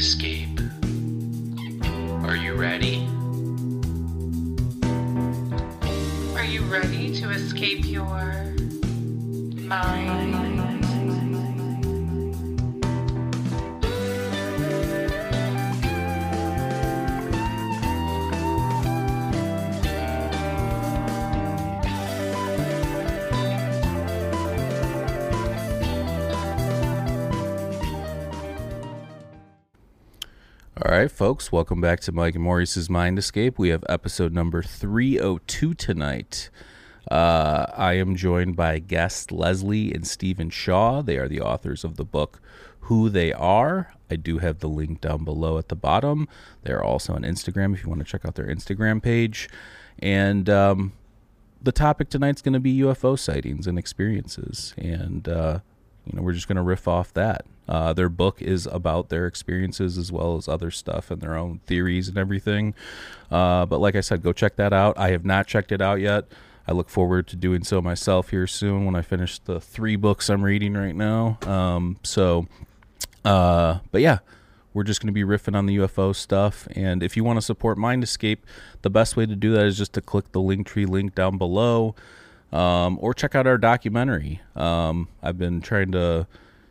[0.00, 0.58] Escape.
[2.24, 3.06] Are you ready?
[6.34, 8.06] Are you ready to escape your
[9.56, 10.49] mind?
[31.00, 33.58] Right, folks, welcome back to Mike and Maurice's Mind Escape.
[33.58, 36.50] We have episode number 302 tonight.
[37.10, 41.00] Uh, I am joined by guests Leslie and Stephen Shaw.
[41.00, 42.42] They are the authors of the book
[42.80, 43.94] Who They Are.
[44.10, 46.28] I do have the link down below at the bottom.
[46.64, 49.48] They're also on Instagram if you want to check out their Instagram page.
[50.00, 50.92] And um,
[51.62, 54.74] the topic tonight's going to be UFO sightings and experiences.
[54.76, 55.60] And, uh,
[56.04, 57.46] you know, we're just going to riff off that.
[57.70, 61.60] Uh, their book is about their experiences as well as other stuff and their own
[61.66, 62.74] theories and everything.
[63.30, 64.98] Uh, but like I said, go check that out.
[64.98, 66.24] I have not checked it out yet.
[66.66, 70.28] I look forward to doing so myself here soon when I finish the three books
[70.28, 71.38] I'm reading right now.
[71.46, 72.48] Um, so,
[73.24, 74.18] uh, but yeah,
[74.74, 76.66] we're just going to be riffing on the UFO stuff.
[76.72, 78.44] And if you want to support Mind Escape,
[78.82, 81.94] the best way to do that is just to click the Linktree link down below
[82.52, 84.40] um, or check out our documentary.
[84.56, 86.26] Um, I've been trying to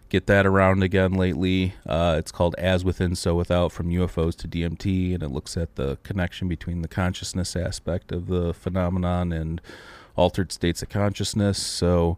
[0.10, 1.76] get that around again lately.
[1.86, 5.76] Uh, it's called As Within, So Without From UFOs to DMT, and it looks at
[5.76, 9.62] the connection between the consciousness aspect of the phenomenon and
[10.16, 11.58] altered states of consciousness.
[11.60, 12.18] So,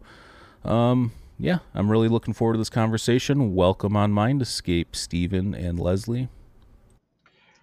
[0.64, 3.54] um, yeah, I'm really looking forward to this conversation.
[3.54, 6.28] Welcome on Mind Escape, Stephen and Leslie.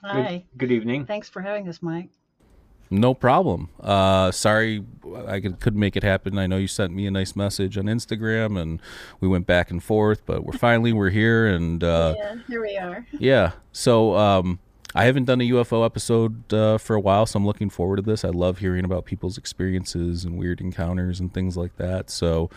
[0.03, 0.45] Hi.
[0.53, 1.05] Good, good evening.
[1.05, 2.09] Thanks for having us, Mike.
[2.91, 3.69] No problem.
[3.79, 4.83] Uh, sorry,
[5.27, 6.39] I could, couldn't make it happen.
[6.39, 8.81] I know you sent me a nice message on Instagram, and
[9.19, 10.25] we went back and forth.
[10.25, 13.05] But we're finally we're here, and uh, yeah, here we are.
[13.11, 13.51] yeah.
[13.71, 14.59] So um,
[14.95, 18.01] I haven't done a UFO episode uh, for a while, so I'm looking forward to
[18.01, 18.25] this.
[18.25, 22.09] I love hearing about people's experiences and weird encounters and things like that.
[22.09, 22.49] So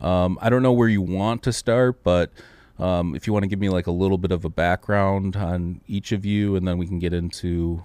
[0.00, 2.30] um, I don't know where you want to start, but
[2.78, 5.80] um, if you want to give me like a little bit of a background on
[5.88, 7.82] each of you, and then we can get into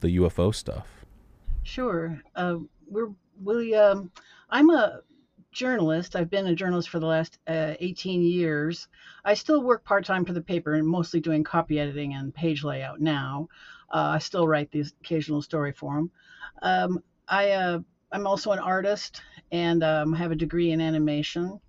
[0.00, 0.86] the UFO stuff.
[1.68, 2.18] Sure.
[2.34, 3.10] Uh, we're
[3.44, 3.74] we.
[3.74, 4.10] Um,
[4.48, 5.02] I'm a
[5.52, 6.16] journalist.
[6.16, 8.88] I've been a journalist for the last uh, 18 years.
[9.22, 12.64] I still work part time for the paper and mostly doing copy editing and page
[12.64, 13.48] layout now.
[13.92, 16.10] Uh, I still write the occasional story for them.
[16.62, 17.80] Um, I uh,
[18.12, 19.20] I'm also an artist
[19.52, 21.60] and um, have a degree in animation.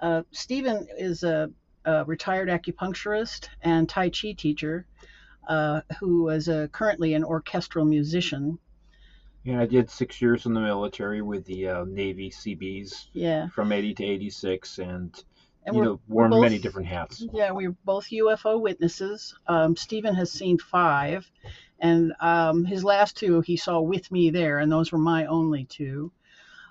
[0.00, 1.50] Uh, Stephen is a,
[1.84, 4.86] a retired acupuncturist and Tai Chi teacher
[5.46, 8.58] uh, who is a, currently an orchestral musician.
[9.44, 13.08] Yeah, I did six years in the military with the uh, Navy Seabees.
[13.12, 13.48] Yeah.
[13.48, 15.24] from 80 to 86 and,
[15.66, 17.24] And you know, worn we're both- many different hats.
[17.32, 19.34] Yeah, we're both UFO witnesses.
[19.48, 21.28] Um, Stephen has seen five,
[21.80, 25.64] and um, his last two he saw with me there, and those were my only
[25.64, 26.12] two.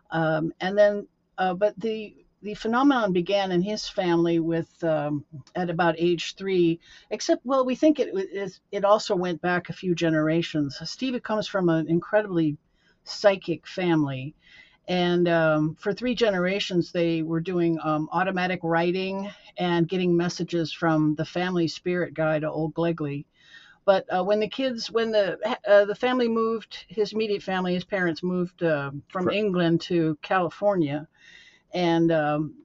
[0.10, 5.24] Um, and then, uh, but the the phenomenon began in his family with um,
[5.56, 6.80] at about age three.
[7.10, 10.80] Except, well, we think it it, it also went back a few generations.
[10.84, 12.58] Stephen comes from an incredibly
[13.04, 14.34] psychic family.
[14.88, 21.16] And um, for three generations, they were doing um, automatic writing and getting messages from
[21.16, 23.26] the family spirit guide, to Old Glegley.
[23.86, 27.84] But uh, when the kids, when the uh, the family moved, his immediate family, his
[27.84, 31.08] parents moved uh, from England to California,
[31.74, 32.56] and um,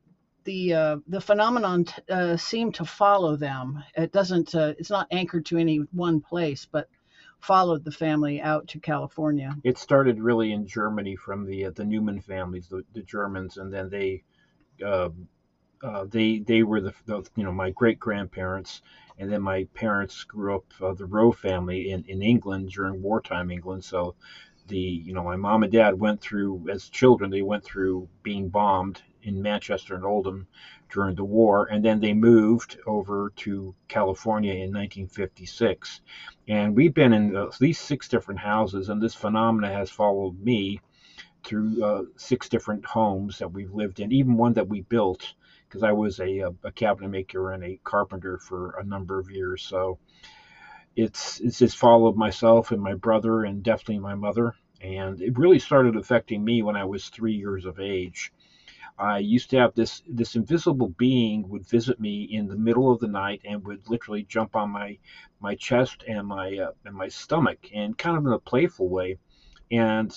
[0.44, 3.82] the uh, the phenomenon t- uh, seemed to follow them.
[3.96, 4.54] It doesn't.
[4.54, 6.88] Uh, it's not anchored to any one place, but
[7.40, 9.54] followed the family out to California.
[9.62, 13.72] It started really in Germany from the uh, the Newman families, the, the Germans, and
[13.72, 14.22] then they
[14.84, 15.10] uh,
[15.82, 18.82] uh, they they were the, the you know my great grandparents,
[19.18, 23.50] and then my parents grew up uh, the Rowe family in, in England during wartime
[23.50, 23.84] England.
[23.84, 24.14] So
[24.68, 28.48] the you know my mom and dad went through as children they went through being
[28.48, 30.46] bombed in Manchester and Oldham
[30.88, 36.00] during the war, and then they moved over to California in 1956.
[36.46, 40.80] And we've been in at least six different houses, and this phenomena has followed me
[41.42, 45.34] through uh, six different homes that we've lived in, even one that we built
[45.68, 49.62] because I was a, a cabinet maker and a carpenter for a number of years.
[49.62, 49.98] So
[50.96, 54.54] it's it's just followed myself and my brother and definitely my mother.
[54.80, 58.32] And it really started affecting me when I was three years of age.
[58.98, 62.98] I used to have this this invisible being would visit me in the middle of
[62.98, 64.98] the night and would literally jump on my
[65.38, 69.18] my chest and my uh, and my stomach and kind of in a playful way.
[69.70, 70.16] And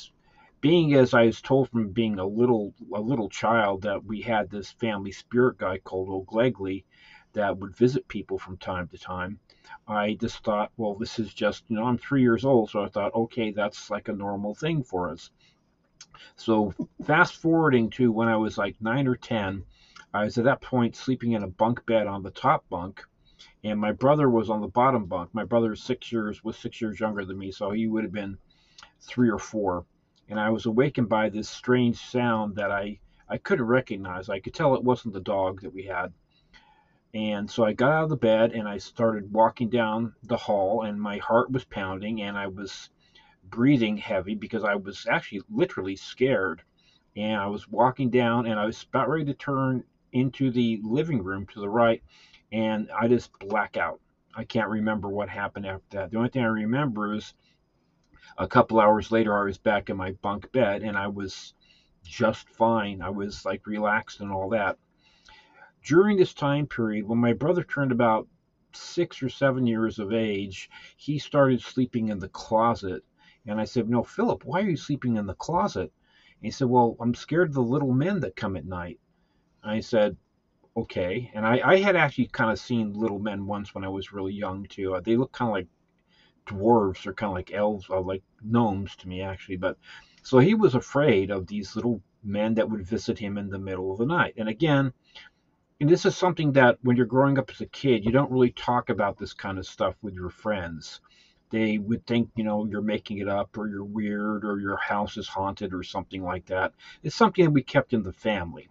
[0.62, 4.50] being as I was told from being a little a little child that we had
[4.50, 6.86] this family spirit guy called Old Glegley
[7.34, 9.40] that would visit people from time to time.
[9.88, 12.90] I just thought, well, this is just, you know, I'm three years old, so I
[12.90, 15.32] thought, okay, that's like a normal thing for us.
[16.36, 16.74] So
[17.06, 19.64] fast forwarding to when I was like nine or 10,
[20.14, 23.04] I was at that point sleeping in a bunk bed on the top bunk,
[23.64, 25.34] and my brother was on the bottom bunk.
[25.34, 28.12] My brother is six years was six years younger than me, so he would have
[28.14, 28.38] been
[29.02, 29.86] three or four.
[30.28, 34.30] And I was awakened by this strange sound that I I couldn't recognize.
[34.30, 36.12] I could tell it wasn't the dog that we had.
[37.14, 40.84] And so I got out of the bed and I started walking down the hall,
[40.84, 42.90] and my heart was pounding, and I was
[43.44, 46.62] breathing heavy because I was actually literally scared.
[47.16, 49.84] And I was walking down, and I was about ready to turn
[50.14, 52.02] into the living room to the right,
[52.52, 54.00] and I just black out.
[54.36, 56.12] I can't remember what happened after that.
[56.12, 57.34] The only thing I remember is
[58.38, 61.54] a couple hours later, I was back in my bunk bed, and I was
[62.04, 63.02] just fine.
[63.02, 64.78] I was like relaxed and all that.
[65.84, 68.28] During this time period, when my brother turned about
[68.74, 73.04] six or seven years of age, he started sleeping in the closet
[73.46, 75.92] and I said, No, Philip, why are you sleeping in the closet?
[75.92, 79.00] And he said, Well, I'm scared of the little men that come at night.
[79.64, 80.18] And I said,
[80.78, 81.32] Okay.
[81.34, 84.34] And I, I had actually kind of seen little men once when I was really
[84.34, 85.00] young, too.
[85.04, 85.68] They look kind of like
[86.46, 89.58] dwarves or kind of like elves, or uh, like gnomes to me, actually.
[89.58, 89.78] But
[90.22, 93.92] so he was afraid of these little men that would visit him in the middle
[93.92, 94.36] of the night.
[94.38, 94.94] And again,
[95.80, 98.52] and this is something that when you're growing up as a kid, you don't really
[98.52, 101.00] talk about this kind of stuff with your friends.
[101.52, 105.18] They would think you know you're making it up or you're weird or your house
[105.18, 106.74] is haunted or something like that.
[107.02, 108.70] It's something that we kept in the family.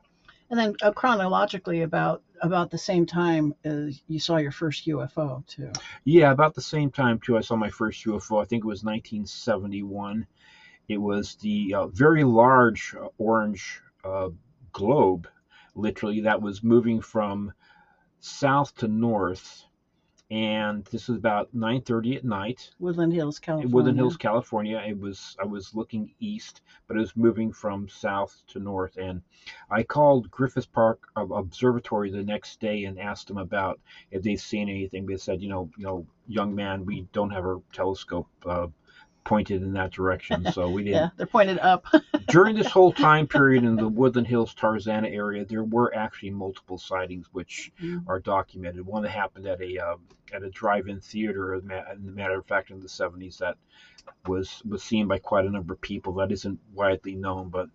[0.50, 5.44] And then uh, chronologically about about the same time as you saw your first ufo
[5.46, 5.72] too.
[6.04, 8.84] Yeah about the same time too i saw my first ufo i think it was
[8.84, 10.24] 1971
[10.88, 14.28] it was the uh, very large uh, orange uh,
[14.72, 15.28] globe
[15.78, 17.52] literally that was moving from
[18.20, 19.64] south to north
[20.30, 22.70] and this was about 9:30 at night.
[22.78, 23.74] Woodland Hills, California.
[23.74, 24.82] Woodland Hills, California.
[24.86, 28.98] It was I was looking east, but it was moving from south to north.
[28.98, 29.22] And
[29.70, 34.68] I called Griffith Park Observatory the next day and asked them about if they'd seen
[34.68, 35.06] anything.
[35.06, 38.28] They said, you know, you know, young man, we don't have a telescope.
[38.44, 38.66] Uh,
[39.24, 40.96] pointed in that direction, so we didn't.
[40.96, 41.86] yeah, they're pointed up.
[42.28, 46.78] During this whole time period in the Woodland Hills, Tarzana area, there were actually multiple
[46.78, 48.02] sightings which mm.
[48.08, 48.84] are documented.
[48.84, 49.96] One that happened at a uh,
[50.32, 53.56] at a drive-in theater, as a matter of fact, in the 70s, that
[54.26, 56.14] was was seen by quite a number of people.
[56.14, 57.68] That isn't widely known, but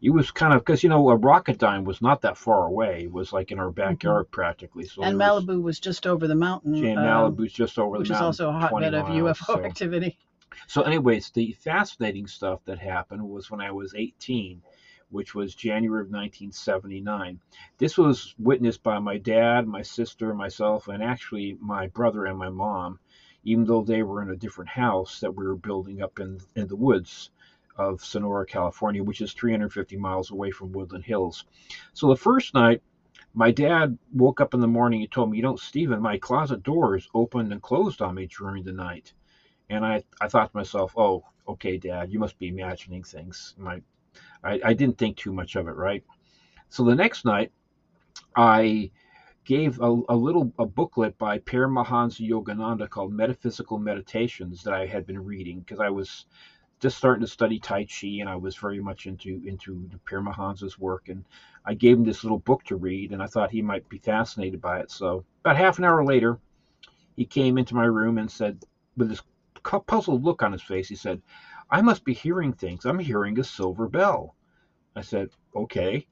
[0.00, 3.04] it was kind of because you know a Rocketdyne was not that far away.
[3.04, 3.80] It was like in our mm-hmm.
[3.80, 4.34] backyard mm-hmm.
[4.34, 4.86] practically.
[4.86, 6.74] So and Malibu was, was, just over the mountain.
[6.74, 9.64] And um, Malibu's just over the mountain, which is also a hotbed of UFO so.
[9.64, 10.18] activity.
[10.66, 14.62] So, anyways, the fascinating stuff that happened was when I was 18,
[15.10, 17.38] which was January of 1979.
[17.78, 22.48] This was witnessed by my dad, my sister, myself, and actually my brother and my
[22.48, 22.98] mom,
[23.44, 26.66] even though they were in a different house that we were building up in, in
[26.66, 27.30] the woods
[27.76, 31.44] of Sonora, California, which is 350 miles away from Woodland Hills.
[31.92, 32.82] So the first night,
[33.34, 36.62] my dad woke up in the morning and told me, You know, Stephen, my closet
[36.62, 39.14] doors opened and closed on me during the night.
[39.72, 43.54] And I, I thought to myself, oh, okay, Dad, you must be imagining things.
[43.56, 43.80] My,
[44.44, 46.04] I, I didn't think too much of it, right?
[46.68, 47.50] So the next night,
[48.36, 48.90] I
[49.46, 55.06] gave a, a little a booklet by Paramahansa Yogananda called Metaphysical Meditations that I had
[55.06, 56.26] been reading because I was
[56.80, 61.08] just starting to study Tai Chi and I was very much into into Paramahansa's work
[61.08, 61.24] and
[61.64, 64.60] I gave him this little book to read and I thought he might be fascinated
[64.60, 64.90] by it.
[64.90, 66.38] So about half an hour later,
[67.16, 68.62] he came into my room and said
[68.96, 69.22] with this
[69.62, 70.88] puzzled look on his face.
[70.88, 71.22] He said,
[71.70, 72.84] I must be hearing things.
[72.84, 74.34] I'm hearing a silver bell.
[74.96, 76.06] I said, Okay.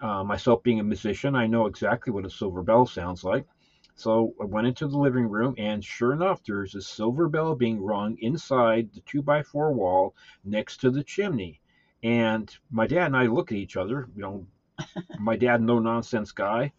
[0.00, 3.46] Uh, myself being a musician, I know exactly what a silver bell sounds like.
[3.94, 7.80] So I went into the living room, and sure enough, there's a silver bell being
[7.80, 11.60] rung inside the two by four wall next to the chimney.
[12.02, 14.46] And my dad and I look at each other, you know,
[15.20, 16.62] my dad, no nonsense guy.
[16.62, 16.72] And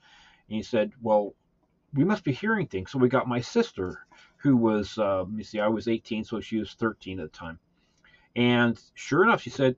[0.58, 1.34] he said, Well,
[1.94, 2.92] we must be hearing things.
[2.92, 4.06] So we got my sister,
[4.44, 7.38] who was, uh, let me see, I was 18, so she was 13 at the
[7.38, 7.60] time.
[8.36, 9.78] And sure enough, she said,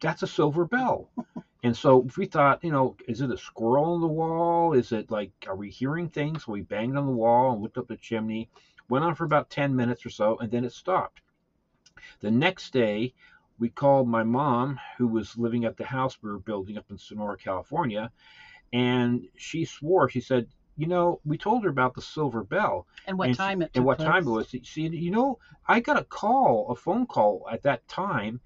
[0.00, 1.08] That's a silver bell.
[1.62, 4.72] And so we thought, you know, is it a squirrel on the wall?
[4.72, 6.46] Is it like, are we hearing things?
[6.46, 8.48] So we banged on the wall and looked up the chimney.
[8.88, 11.20] Went on for about 10 minutes or so, and then it stopped.
[12.20, 13.12] The next day,
[13.58, 16.96] we called my mom, who was living at the house we were building up in
[16.96, 18.10] Sonora, California,
[18.72, 20.48] and she swore, she said,
[20.80, 22.86] you know, we told her about the silver bell.
[23.06, 24.54] And what and time she, it and what time it was.
[24.62, 28.40] She, you know, I got a call, a phone call at that time.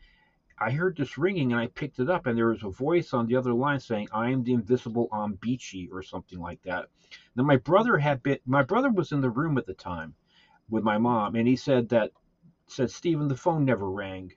[0.58, 3.26] I heard this ringing and I picked it up, and there was a voice on
[3.26, 6.88] the other line saying, "I am the invisible on Beachy" or something like that.
[7.36, 10.14] Now my brother had been, my brother was in the room at the time
[10.68, 12.10] with my mom, and he said that
[12.66, 14.32] said Stephen, the phone never rang.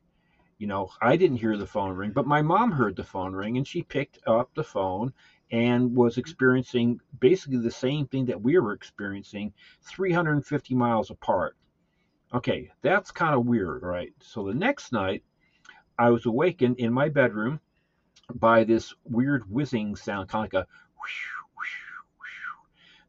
[0.59, 3.57] You know, I didn't hear the phone ring, but my mom heard the phone ring,
[3.57, 5.13] and she picked up the phone
[5.51, 11.55] and was experiencing basically the same thing that we were experiencing 350 miles apart.
[12.33, 14.13] Okay, that's kind of weird, right?
[14.19, 15.23] So the next night,
[15.97, 17.59] I was awakened in my bedroom
[18.35, 20.67] by this weird whizzing sound, kind of like a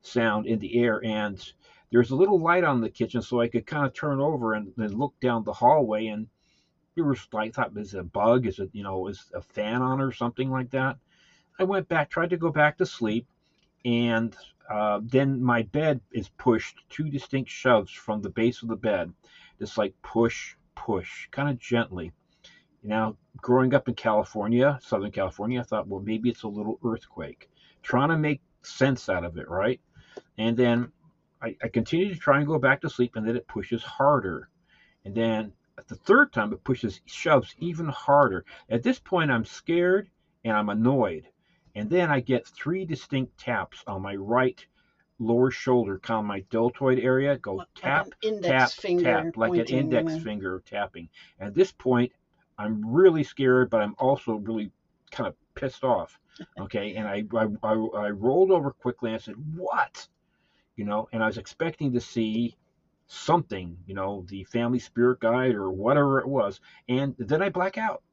[0.03, 1.05] sound in the air.
[1.05, 1.45] And
[1.91, 4.73] there's a little light on the kitchen, so I could kind of turn over and
[4.77, 6.07] then look down the hallway.
[6.07, 6.29] And
[6.97, 8.47] it was like, I thought, is it a bug?
[8.47, 10.97] Is it, you know, is a fan on or something like that?
[11.59, 13.27] I went back, tried to go back to sleep,
[13.85, 14.37] and
[14.71, 19.13] uh, then my bed is pushed two distinct shoves from the base of the bed,
[19.59, 22.13] just like push, push, kind of gently.
[22.85, 27.51] Now, growing up in California, Southern California, I thought, well, maybe it's a little earthquake.
[27.83, 29.81] Trying to make sense out of it, right?
[30.37, 30.93] And then
[31.43, 34.49] I, I continue to try and go back to sleep, and then it pushes harder.
[35.05, 35.53] And then
[35.89, 38.45] the third time, it pushes, shoves even harder.
[38.69, 40.09] At this point, I'm scared
[40.45, 41.27] and I'm annoyed.
[41.75, 44.65] And then I get three distinct taps on my right
[45.19, 47.37] lower shoulder, kind of my deltoid area.
[47.39, 51.09] Go Like tap, index tap, finger tap, like an index finger tapping.
[51.41, 52.13] At this point,
[52.59, 54.71] I'm really scared, but I'm also really
[55.11, 56.19] kind of pissed off.
[56.61, 60.07] Okay, and I I, I, I rolled over quickly and I said, "What?"
[60.77, 62.57] You know, and I was expecting to see
[63.09, 67.77] something, you know, the family spirit guide or whatever it was, and then I black
[67.77, 68.05] out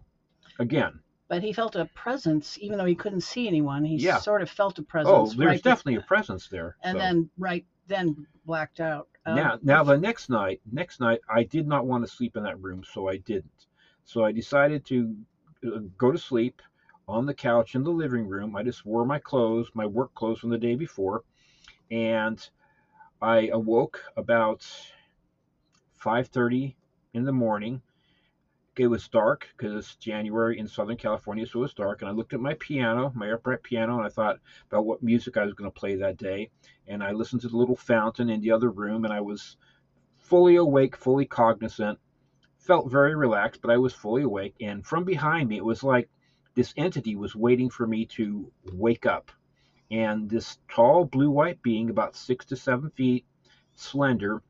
[0.57, 0.99] again.
[1.27, 3.83] But he felt a presence, even though he couldn't see anyone.
[3.83, 4.19] He Yeah.
[4.19, 5.11] sort of felt a presence.
[5.11, 6.75] Oh, there's right definitely a presence there.
[6.83, 6.99] And so.
[6.99, 9.07] then right then blacked out.
[9.25, 12.43] Um, now, now the next night, next night, I did not want to sleep in
[12.43, 13.65] that room, so I didn't.
[14.03, 15.15] So I decided to
[15.65, 16.61] uh, go to sleep
[17.07, 18.55] on the couch in the living room.
[18.55, 21.23] I just wore my clothes, my work clothes from the day before,
[21.89, 22.47] and
[23.21, 24.65] I awoke about
[25.93, 26.75] 5:30
[27.13, 27.81] in the morning.
[28.77, 32.01] It was dark because it's January in Southern California, so it was dark.
[32.01, 34.39] And I looked at my piano, my upright piano, and I thought
[34.69, 36.49] about what music I was going to play that day.
[36.87, 39.55] And I listened to the little fountain in the other room, and I was
[40.17, 41.99] fully awake, fully cognizant.
[42.57, 44.55] Felt very relaxed, but I was fully awake.
[44.59, 46.09] And from behind me, it was like
[46.55, 49.31] this entity was waiting for me to wake up.
[49.91, 53.25] And this tall blue white being, about six to seven feet,
[53.75, 54.41] slender,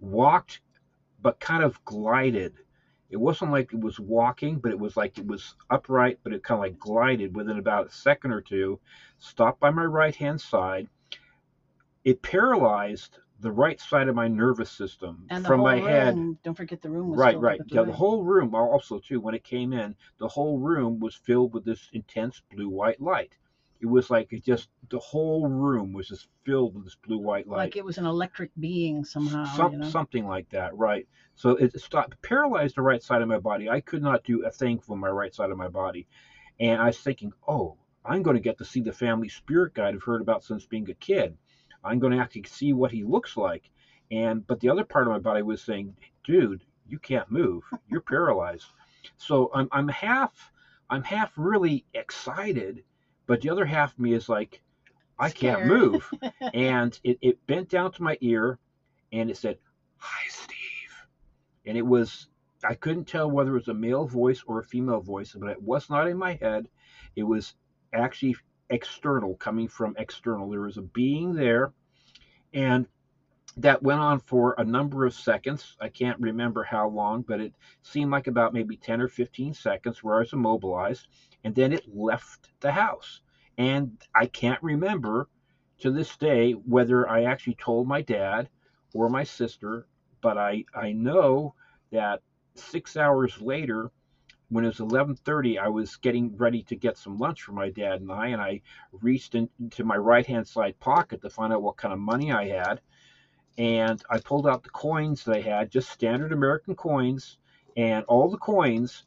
[0.00, 0.60] walked
[1.22, 2.54] but kind of glided.
[3.10, 6.44] It wasn't like it was walking, but it was like it was upright, but it
[6.44, 8.78] kind of like glided within about a second or two,
[9.18, 10.88] stopped by my right hand side.
[12.04, 16.14] It paralyzed the right side of my nervous system and from my head.
[16.44, 17.60] Don't forget the room was Right, right.
[17.66, 21.52] Yeah, the whole room also too, when it came in, the whole room was filled
[21.52, 23.34] with this intense blue white light.
[23.80, 27.48] It was like it just the whole room was just filled with this blue white
[27.48, 27.56] light.
[27.56, 29.44] like it was an electric being somehow.
[29.56, 29.88] Some, you know?
[29.88, 31.06] something like that, right?
[31.34, 33.70] So it stopped, paralyzed the right side of my body.
[33.70, 36.06] I could not do a thing for my right side of my body,
[36.58, 39.94] and I was thinking, oh, I'm going to get to see the family spirit guide
[39.94, 41.36] I've heard about since being a kid.
[41.82, 43.70] I'm going to actually see what he looks like,
[44.10, 47.62] and but the other part of my body was saying, dude, you can't move.
[47.88, 48.66] You're paralyzed.
[49.16, 50.52] So I'm I'm half
[50.90, 52.82] I'm half really excited,
[53.26, 54.62] but the other half of me is like,
[55.18, 56.10] I can't move.
[56.54, 58.58] And it, it bent down to my ear
[59.12, 59.58] and it said
[59.96, 61.06] hi steve.
[61.66, 62.28] And it was
[62.64, 65.62] i couldn't tell whether it was a male voice or a female voice but it
[65.62, 66.66] was not in my head.
[67.14, 67.54] It was
[67.92, 68.36] actually
[68.70, 70.48] external coming from external.
[70.48, 71.72] There was a being there.
[72.52, 72.86] And
[73.56, 75.76] that went on for a number of seconds.
[75.80, 77.52] I can't remember how long but it
[77.82, 81.08] seemed like about maybe 10 or 15 seconds where i was immobilized
[81.44, 83.20] and then it left the house.
[83.58, 85.28] And i can't remember
[85.80, 88.48] to this day whether I actually told my dad
[88.94, 89.86] or my sister,
[90.20, 91.54] but I, I know
[91.90, 92.20] that
[92.54, 93.90] six hours later,
[94.50, 98.00] when it was 11:30, I was getting ready to get some lunch for my dad
[98.00, 98.60] and I, and I
[98.92, 102.80] reached into my right-hand side pocket to find out what kind of money I had,
[103.60, 107.36] and I pulled out the coins they had, just standard American coins,
[107.76, 109.04] and all the coins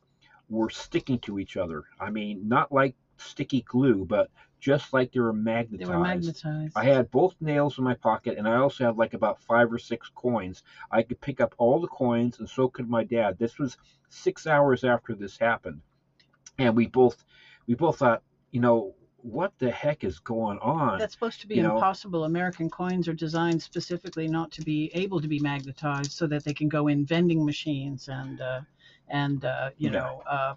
[0.48, 1.86] were sticking to each other.
[2.00, 4.29] I mean, not like sticky glue, but
[4.60, 5.89] just like they were magnetized.
[5.89, 6.77] They were magnetized.
[6.77, 9.79] I had both nails in my pocket, and I also had like about five or
[9.79, 10.62] six coins.
[10.91, 13.39] I could pick up all the coins, and so could my dad.
[13.39, 13.75] This was
[14.10, 15.81] six hours after this happened,
[16.60, 17.25] and we both
[17.65, 20.99] we both thought, you know, what the heck is going on?
[20.99, 22.25] That's supposed to be you know- impossible.
[22.25, 26.53] American coins are designed specifically not to be able to be magnetized, so that they
[26.53, 28.61] can go in vending machines and uh,
[29.09, 29.99] and uh, you Yeah.
[29.99, 30.55] know uh,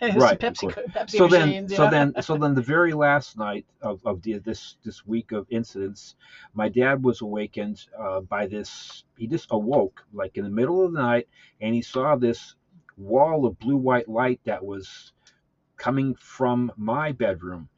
[0.02, 1.72] Right, Pepsi, co- Pepsi so then machines.
[1.72, 1.90] you so know?
[1.90, 6.16] then so then the very last night of, of the, this this week of incidents
[6.54, 10.92] my dad was awakened uh, by this he just awoke like in the middle of
[10.92, 11.28] the night
[11.60, 12.56] and he saw this
[12.96, 15.12] wall of blue white light that was
[15.76, 17.68] coming from my bedroom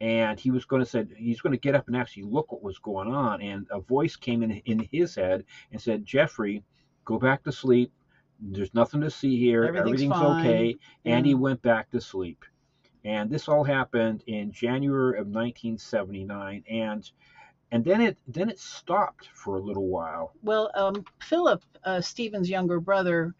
[0.00, 2.62] and he was going to say he's going to get up and actually look what
[2.62, 3.42] was going on.
[3.42, 6.62] And a voice came in in his head and said jeffrey
[7.04, 7.92] go back to sleep.
[8.40, 9.64] There's nothing to see here.
[9.64, 10.76] Everything's everything's fine." okay.
[11.04, 12.44] And he went back to sleep.
[13.04, 17.10] And this all happened in January of 1979 and
[17.72, 20.32] and then it then it stopped for a little while.
[20.42, 23.34] Well, um, Philip, uh, Stephen's younger brother,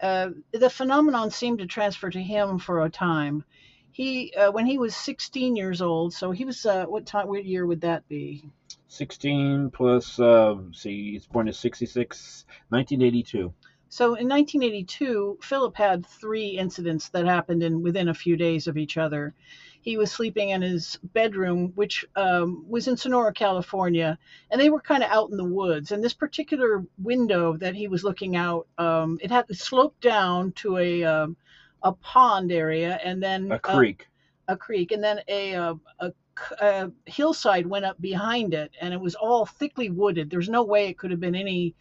[0.00, 3.44] uh, the phenomenon seemed to transfer to him for a time.
[3.92, 7.44] He, uh, when he was 16 years old, so he was, uh, what time, what
[7.44, 8.44] year would that be?
[8.88, 13.54] 16 plus uh see it's born in 66 1982
[13.88, 18.76] So in 1982, Philip had three incidents that happened in within a few days of
[18.76, 19.34] each other.
[19.82, 24.18] He was sleeping in his bedroom, which um, was in Sonora, California,
[24.50, 25.90] and they were kind of out in the woods.
[25.92, 30.52] And this particular window that he was looking out, um, it had it sloped down
[30.52, 31.36] to a um,
[31.82, 34.08] a pond area, and then a creek
[34.48, 36.12] a creek, and then a, a,
[36.60, 40.30] a hillside went up behind it, and it was all thickly wooded.
[40.30, 41.74] There's no way it could have been any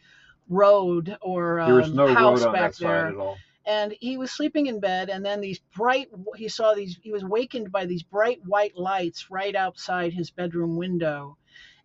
[0.50, 3.05] road or there was um, no house road back there.
[3.05, 6.74] side at all And he was sleeping in bed, and then these bright, he saw
[6.74, 11.38] these, he was wakened by these bright white lights right outside his bedroom window.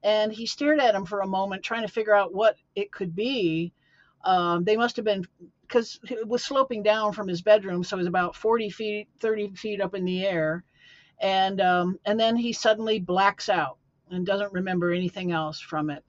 [0.03, 3.15] And he stared at them for a moment, trying to figure out what it could
[3.15, 3.73] be.
[4.25, 5.27] Um, they must have been,
[5.67, 9.55] because it was sloping down from his bedroom, so it was about 40 feet, 30
[9.55, 10.65] feet up in the air.
[11.21, 13.79] And, um, and then he suddenly blacks out
[14.11, 16.05] and doesn't remember anything else from it.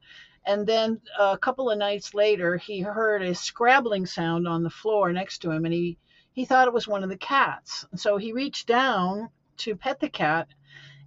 [0.45, 5.11] And then a couple of nights later, he heard a scrabbling sound on the floor
[5.11, 5.97] next to him, and he,
[6.31, 7.85] he thought it was one of the cats.
[7.95, 10.47] So he reached down to pet the cat,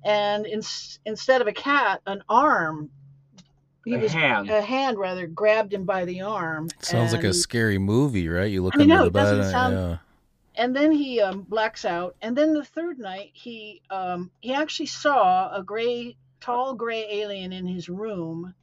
[0.04, 0.60] and in,
[1.06, 2.90] instead of a cat, an arm,
[3.84, 6.68] he a was hand a hand rather grabbed him by the arm.
[6.80, 8.50] Sounds like a scary movie, right?
[8.50, 9.46] You look I under know, the it doesn't bed.
[9.46, 9.96] uh, sound- yeah.
[10.62, 12.16] and then he um, blacks out.
[12.20, 17.52] And then the third night, he um, he actually saw a gray, tall gray alien
[17.52, 18.54] in his room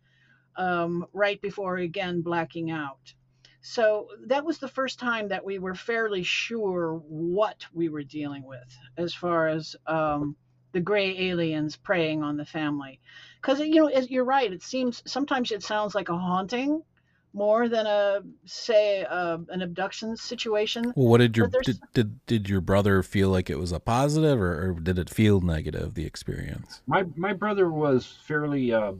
[0.56, 3.13] um, right before again blacking out.
[3.62, 8.43] So that was the first time that we were fairly sure what we were dealing
[8.45, 10.36] with as far as um,
[10.71, 13.01] the gray aliens preying on the family.
[13.47, 14.51] Because you know, as you're right.
[14.51, 16.83] It seems sometimes it sounds like a haunting
[17.31, 20.91] more than a say uh, an abduction situation.
[20.97, 24.41] Well, what did your did, did did your brother feel like it was a positive,
[24.41, 25.93] or, or did it feel negative?
[25.93, 26.81] The experience.
[26.88, 28.93] my my brother was fairly uh,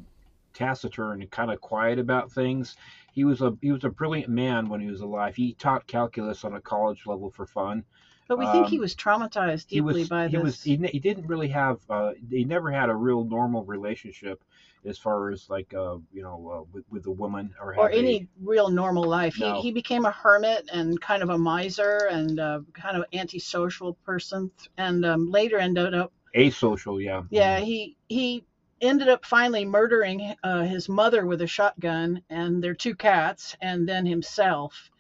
[0.54, 2.78] taciturn and kind of quiet about things.
[3.12, 5.36] He was a he was a brilliant man when he was alive.
[5.36, 7.84] He taught calculus on a college level for fun.
[8.28, 10.44] But we think he Um, was traumatized He deeply was by he this.
[10.44, 14.44] was he, he didn't really have uh, he never had a real normal relationship
[14.86, 17.94] as far as like uh, you know uh, with with a woman or or have
[17.94, 19.36] a- any real normal life.
[19.36, 19.46] No.
[19.46, 23.94] He, he became a hermit and kind of a miser and uh, kind of antisocial
[24.06, 27.00] person, and um, later ended up asocial.
[27.04, 27.24] Yeah.
[27.30, 28.44] yeah he he
[28.82, 33.88] ended up finally murdering uh, his mother with a shotgun and their two cats and
[33.90, 34.92] then himself,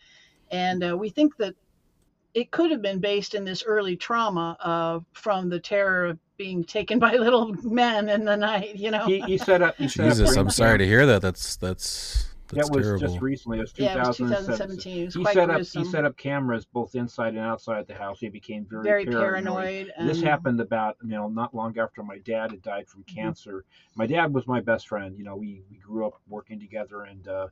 [0.51, 1.55] and uh, we think that
[2.37, 6.63] it could have been based in this early trauma uh, from the terror of being
[6.63, 8.75] taken by little men in the night.
[8.75, 9.05] You know.
[9.07, 9.75] He, he set up.
[9.77, 11.21] He set up I'm sorry to hear that.
[11.23, 13.07] That's that's that's That was terrible.
[13.07, 13.57] just recently.
[13.57, 14.77] It was Yeah, it was 2017.
[14.77, 15.01] 2017.
[15.01, 15.55] It was he quite set up.
[15.55, 15.83] gruesome.
[15.83, 18.19] He set up cameras both inside and outside the house.
[18.19, 19.33] He became very, very paranoid.
[19.55, 19.93] paranoid.
[19.97, 23.15] and, This happened about you know not long after my dad had died from Mm-hmm.
[23.19, 23.65] cancer.
[23.95, 25.17] My dad was my best friend.
[25.17, 27.47] You know, we, we grew up working together, and uh,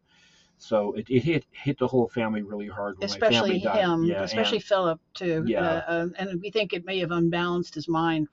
[0.57, 4.63] so it, it hit hit the whole family really hard especially him, Yeah, especially and
[4.63, 5.43] Philip too.
[5.45, 5.61] Yeah.
[5.61, 8.27] Uh, uh, and we think it may have unbalanced his mind.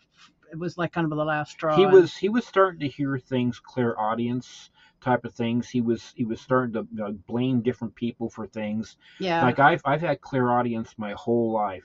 [0.53, 1.77] It was like kind of the last straw.
[1.77, 5.69] he was he was starting to hear things, clairaudience type of things.
[5.69, 8.97] He was he was starting to you know, blame different people for things.
[9.19, 9.43] yeah.
[9.43, 11.85] Like I've I've had clairaudience my whole life.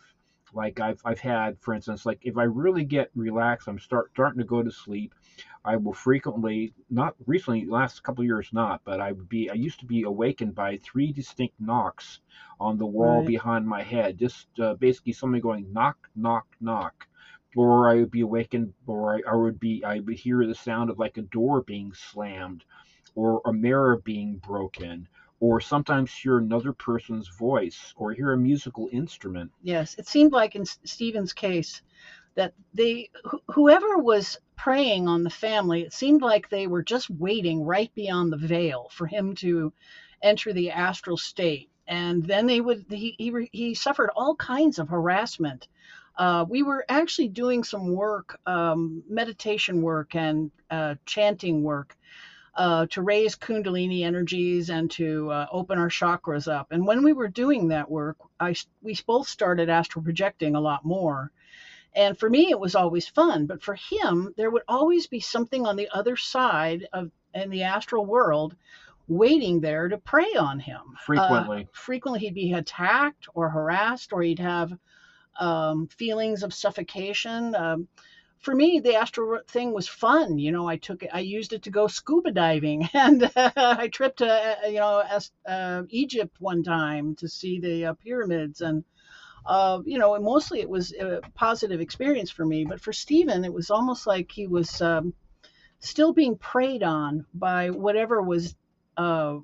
[0.54, 4.40] like I've I've had, for instance, like if I really get relaxed, I'm start starting
[4.40, 5.14] to go to sleep.
[5.68, 9.50] I will frequently, not recently, last couple of years, not, but I would be.
[9.52, 12.22] I used to be awakened by three distinct knocks
[12.60, 13.28] on the wall Right.
[13.28, 17.08] behind my head, just uh, basically somebody going knock, knock, knock.
[17.56, 20.90] Or I would be awakened, or I, I would be, I would hear the sound
[20.90, 22.64] of like a door being slammed,
[23.16, 25.08] or a mirror being broken,
[25.40, 29.52] or sometimes hear another person's voice, or hear a musical instrument.
[29.62, 31.82] Yes, it seemed like in Stephen's case
[32.38, 37.10] that they wh- whoever was preying on the family, it seemed like they were just
[37.10, 39.74] waiting right beyond the veil for him to
[40.22, 44.90] enter the astral state, and then they would he he, he suffered all kinds of
[44.90, 45.68] harassment.
[46.18, 51.96] Uh, we were actually doing some work, um, meditation work and uh, chanting work
[52.56, 56.68] uh, to raise Kundalini energies and to uh, open our chakras up.
[56.72, 60.84] And when we were doing that work, I we both started astral projecting a lot
[60.84, 61.32] more.
[61.98, 65.66] And for me, it was always fun, but for him, there would always be something
[65.66, 68.56] on the other side of in the astral world
[69.08, 70.82] waiting there to prey on him.
[71.06, 71.64] Frequently.
[71.64, 74.78] Uh, frequently, he'd be attacked or harassed, or he'd have
[75.40, 77.56] um, feelings of suffocation.
[77.56, 77.88] Um,
[78.40, 80.38] for me, the astral thing was fun.
[80.38, 84.20] You know, I took it, I used it to go scuba diving, and I tripped
[84.20, 88.84] to, uh, you know, as, uh, Egypt one time to see the uh, pyramids, and
[89.48, 92.66] uh, you know, and mostly it was a positive experience for me.
[92.66, 95.14] But for Stephen, it was almost like he was um,
[95.80, 98.56] still being preyed on by whatever was
[98.98, 99.38] uh,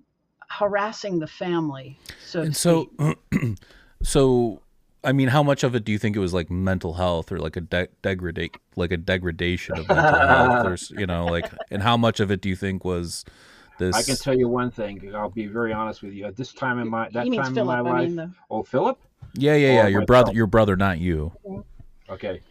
[0.50, 1.98] harassing the family.
[2.26, 2.89] So, And so,
[4.04, 4.62] so
[5.04, 7.38] I mean, how much of it do you think it was like mental health or
[7.39, 11.50] like a de- degradate, like a degradation of mental health, or s- you know, like,
[11.70, 13.26] and how much of it do you think was
[13.80, 13.98] this?
[13.98, 15.13] I can tell you one thing.
[15.13, 16.26] I'll be very honest with you.
[16.26, 17.58] At this time in my that time Philip.
[17.58, 18.98] in my I life, mean, the, oh Philip.
[19.34, 19.88] Yeah, yeah, yeah.
[19.88, 21.32] Your brother, your brother, not you.
[22.10, 22.41] Okay,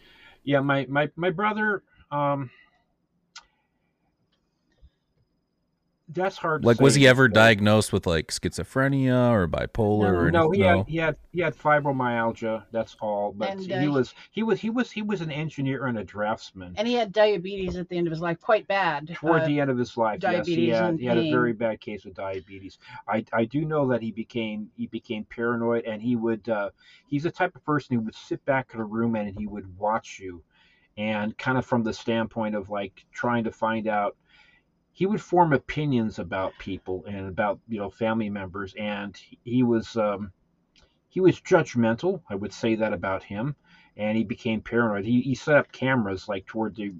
[0.43, 1.83] yeah, my my my brother.
[2.11, 2.49] Um,
[6.13, 6.61] that's hard.
[6.63, 10.53] To Like, was he ever diagnosed with like schizophrenia or bipolar or No, anything?
[10.53, 12.65] he had he had he had fibromyalgia.
[12.71, 13.33] That's all.
[13.33, 16.03] But And, he uh, was he was he was he was an engineer and a
[16.03, 16.73] draftsman.
[16.77, 19.09] and he had diabetes at the end of his life, quite bad.
[19.13, 21.31] Toward Uh, the end of his life, yes, he diabetes had and he had a
[21.31, 22.77] very bad case of diabetes.
[23.07, 26.69] I, I do know that he became he became paranoid, and he would uh,
[27.07, 29.77] he's the type of person who would sit back in a room and he would
[29.77, 30.43] watch you,
[30.97, 34.15] and kind of from the standpoint of like trying to find out.
[34.93, 39.97] He would form opinions about people and about you know family members, and he, was
[39.97, 40.31] um,
[41.09, 42.21] he was judgmental.
[42.29, 43.55] I would say that about him,
[43.97, 45.05] and he became paranoid.
[45.05, 46.93] He, he set up cameras like toward the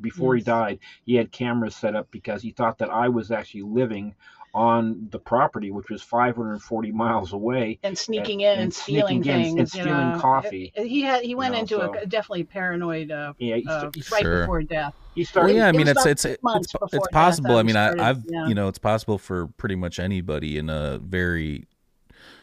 [0.00, 0.78] before he died.
[1.04, 4.14] He had cameras set up because he thought that I was actually living
[4.58, 7.78] on the property, which was 540 miles away.
[7.84, 10.20] and sneaking and- in and, and stealing sneaking in things, and you stealing know.
[10.20, 13.90] coffee, He had he went know, into so- a definitely paranoid uh, Yeah, he, uh,
[13.94, 14.40] he, right Sure.
[14.40, 14.94] before death.
[15.14, 17.56] he Well, yeah, I mean, was it's about it's it's it's, possible.
[17.56, 18.48] I mean, I, started, I've yeah.
[18.48, 21.66] you know, it's possible for pretty much anybody in a very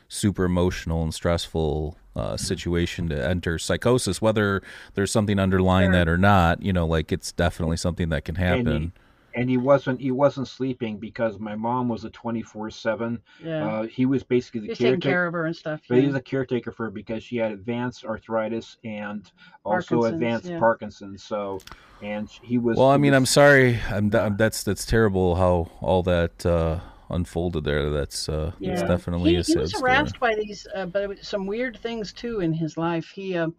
[0.08, 4.62] super emotional and stressful uh, situation to enter psychosis, whether
[4.94, 5.94] there's something underlying Sure.
[5.94, 6.62] that or not.
[6.62, 8.94] You know, like it's definitely something that can And happen.
[9.36, 13.22] And he wasn't he wasn't sleeping because my mom was a 24 seven.
[13.44, 15.10] Yeah, Uh, he was basically the just taking caretaker.
[15.12, 15.82] care of her and stuff.
[15.88, 19.30] But he was a caretaker for her because she had advanced arthritis and
[19.64, 20.60] also Parkinson's, advanced yeah.
[20.60, 21.24] Parkinson's.
[21.24, 21.60] So,
[22.02, 22.78] and he was.
[22.78, 23.80] Well, I mean, was- I'm sorry.
[23.90, 27.90] I'm, I'm that's that's terrible how all that uh, unfolded there.
[27.92, 28.88] That's uh, it's Yeah.
[28.88, 29.82] definitely he, a he sad was story.
[29.92, 33.08] harassed by these, uh, but it was some weird things too in his life.
[33.14, 33.50] He uh,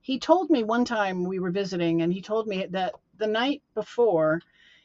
[0.00, 3.62] he told me one time we were visiting, and he told me that the night
[3.74, 4.40] before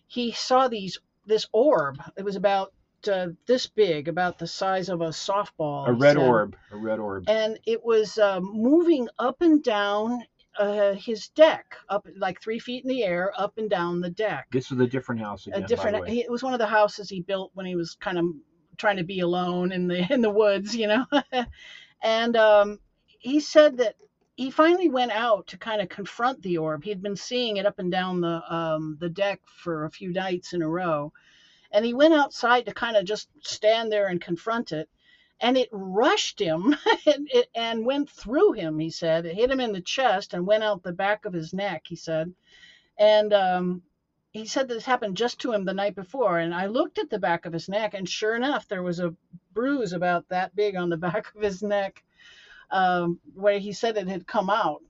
[0.10, 2.02] he saw these this orb.
[2.18, 2.74] It was about
[3.10, 5.88] uh, this big, about the size of a softball.
[5.88, 7.30] a red orb, a red orb.
[7.30, 10.24] and it was um, moving up and down
[10.58, 14.48] uh, his deck, up like three feet in the air, up and down the deck
[14.52, 15.64] This is a different house again.
[15.64, 16.12] a different By the way.
[16.16, 18.26] he, it was one of the houses he built when he was kind of
[18.78, 21.06] trying to be alone in the in the woods you know
[22.04, 23.96] and um, he said that
[24.40, 26.82] he finally went out to kind of confront the orb.
[26.86, 30.54] He'd been seeing it up and down the um, the deck for a few nights
[30.54, 31.12] in a row.
[31.74, 34.88] And he went outside to kind of just stand there and confront it.
[35.42, 36.74] And it rushed him
[37.06, 39.26] and, it, and went through him he said.
[39.26, 41.98] It hit him in the chest and went out the back of his neck he
[41.98, 42.34] said.
[42.98, 43.82] And um,
[44.32, 46.40] he said this happened just to him the night before.
[46.40, 49.14] And i looked at the back of his neck and sure enough there was a
[49.52, 52.06] bruise about that big on the back of his neck
[52.72, 54.82] um, where he said it had come out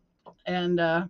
[0.45, 1.05] and uh,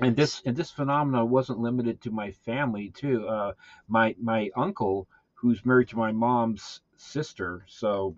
[0.00, 3.26] and this and this phenomenon wasn't limited to my family too.
[3.28, 3.52] Uh,
[3.88, 8.16] my my uncle, who's married to my mom's sister, so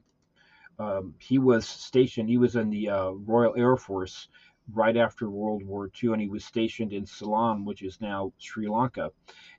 [0.79, 2.29] um, he was stationed.
[2.29, 4.29] He was in the uh, Royal Air Force
[4.72, 8.66] right after World War II, and he was stationed in Ceylon, which is now Sri
[8.66, 9.11] Lanka.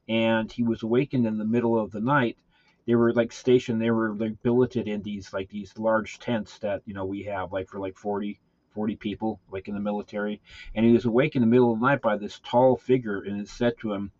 [0.09, 2.37] And he was awakened in the middle of the night.
[2.85, 3.81] They were like stationed.
[3.81, 7.51] They were like billeted in these like these large tents that you know we have
[7.51, 8.39] like for like 40,
[8.71, 10.41] 40 people like in the military.
[10.75, 13.41] And he was awake in the middle of the night by this tall figure, and
[13.41, 14.11] it said to him,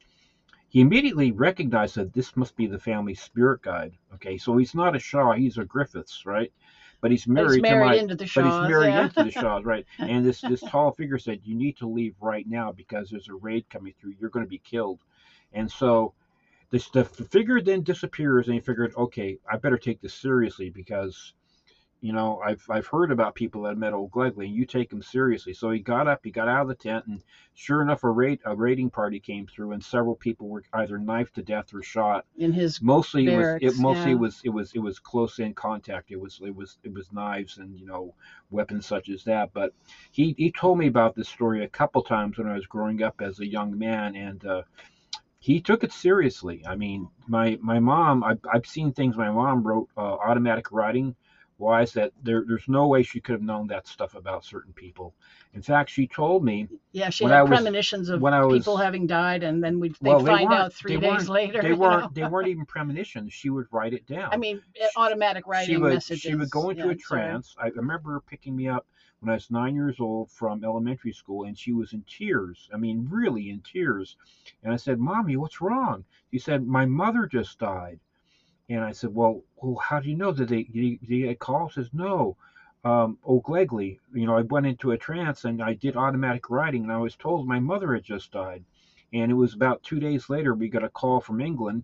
[0.76, 3.94] he immediately recognized that this must be the family spirit guide.
[4.16, 6.52] Okay, so he's not a Shaw, he's a Griffiths, right?
[7.00, 9.04] But he's married, he's married to my, into the but he's married yeah.
[9.04, 9.86] into the Shaws, right?
[10.00, 13.36] And this this tall figure said, "You need to leave right now because there's a
[13.36, 14.16] raid coming through.
[14.20, 15.00] You're going to be killed."
[15.54, 16.14] And so,
[16.76, 21.34] this the figure then disappears, and he figured, "Okay, I better take this seriously because."
[22.02, 25.02] You know, I've I've heard about people that met old Glegley, and you take them
[25.02, 25.54] seriously.
[25.54, 27.24] So he got up, he got out of the tent, and
[27.56, 31.34] sure enough, a raid a raiding party came through, and several people were either knifed
[31.36, 34.18] to death or shot in his mostly it was it mostly yeah.
[34.18, 37.58] was it was it was close in contact it was it was it was knives
[37.58, 38.14] and you know
[38.52, 39.74] weapons such as that but
[40.12, 43.20] he he told me about this story a couple times when i was growing up
[43.22, 44.62] as a young man and uh
[45.46, 46.64] he took it seriously.
[46.68, 51.16] I mean my my mom i've, I've seen things my mom wrote uh, automatic writing
[51.58, 55.14] wise that there, there's no way she could have known that stuff about certain people.
[55.54, 58.60] In fact she told me yeah she had I was- premonitions of when I was-
[58.60, 62.02] people having died and then we'd well they find out three days later they weren't.
[62.04, 62.10] know?
[62.14, 63.32] they weren't even premonitions.
[63.32, 64.30] She would write it down.
[64.34, 67.22] I mean uh, automatic writing she would, messages She would go into yeah, a sorry.
[67.22, 67.56] trance.
[67.60, 68.86] I remember her picking me up
[69.26, 72.70] when I was nine years old from elementary school, and she was in tears.
[72.72, 74.18] I mean, really in tears.
[74.62, 78.00] And I said, "Mommy, what's wrong?" She said, "My mother just died."
[78.70, 80.32] And I said, "Well, well how do you know?
[80.32, 82.38] Did they did you get a call?" She says, "No."
[82.84, 86.92] Um, O'Glegley, you know, I went into a trance and I did automatic writing, and
[86.92, 88.64] I was told my mother had just died.
[89.12, 91.84] And it was about two days later we got a call from England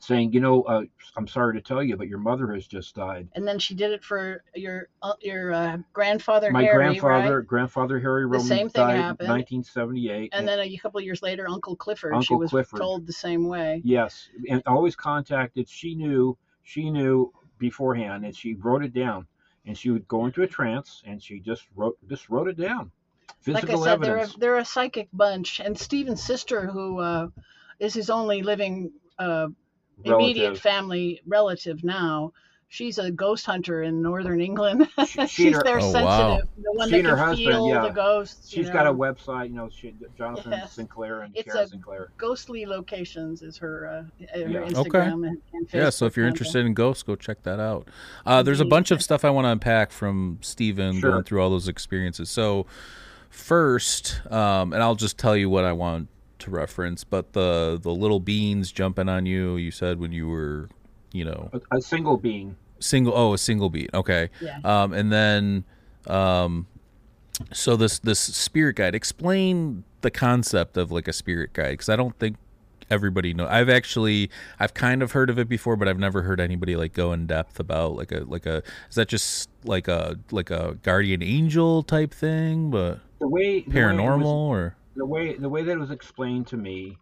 [0.00, 0.82] saying, you know, uh,
[1.16, 3.28] I'm sorry to tell you, but your mother has just died.
[3.34, 7.46] and then she did it for your uh, your uh, grandfather My Harry, grandfather, right?
[7.46, 9.28] grandfather Harry Roman same thing died happened.
[9.28, 10.30] in 1978.
[10.32, 12.80] and then a couple of years later uncle clifford she Uncle was Clifford.
[12.80, 15.68] told the same way yes, and always contacted.
[15.68, 19.26] She knew, she knew beforehand, and she wrote it down.
[19.66, 22.90] And she would go into a trance, and she just wrote, just wrote it down.
[23.46, 24.36] like Physical I said, they're a, evidence.
[24.40, 25.60] they're a psychic bunch.
[25.60, 27.28] And Stephen's sister, who uh,
[27.78, 29.48] is his only living uh,
[30.04, 32.32] immediate family relative now,
[32.72, 34.88] she's a ghost hunter in northern England.
[35.06, 36.40] She- she she's and her- their Oh, sensitive, wow.
[36.56, 37.82] the one She that and her can husband, feel yeah.
[37.82, 38.56] the ghosts.
[38.56, 40.72] you She's got a website, you know, she, Jonathan Yes.
[40.74, 42.08] Sinclair and It's Kara a- Sinclair.
[42.16, 43.88] Ghostly locations is her,
[44.20, 44.60] uh, her Yeah.
[44.60, 45.74] Instagram and, and Facebook.
[45.74, 47.88] Yeah, so if you're interested in ghosts, go check that out.
[48.24, 51.10] Uh, there's a bunch of stuff I want to unpack from Stephen Sure.
[51.10, 52.30] going through all those experiences.
[52.30, 52.66] So,
[53.30, 56.08] first, um, and I'll just tell you what I want
[56.40, 60.68] to reference, but the the little beans jumping on you, you said when you were,
[61.12, 62.56] you know, A, a single bean.
[62.78, 63.12] single.
[63.16, 63.88] Oh, a single bean.
[63.94, 64.30] Okay.
[64.40, 64.58] Yeah.
[64.64, 65.64] Um, and then,
[66.06, 66.66] um,
[67.52, 68.94] so this this spirit guide.
[68.94, 72.36] Explain the concept of like a spirit guide because I don't think
[72.90, 73.46] everybody know.
[73.46, 76.92] I've actually I've kind of heard of it before, but I've never heard anybody like
[76.92, 78.62] go in depth about like a like a.
[78.88, 83.70] Is that just like a like a guardian angel type thing, but The way the
[83.70, 86.98] way was- paranormal or the way the way that it was explained to me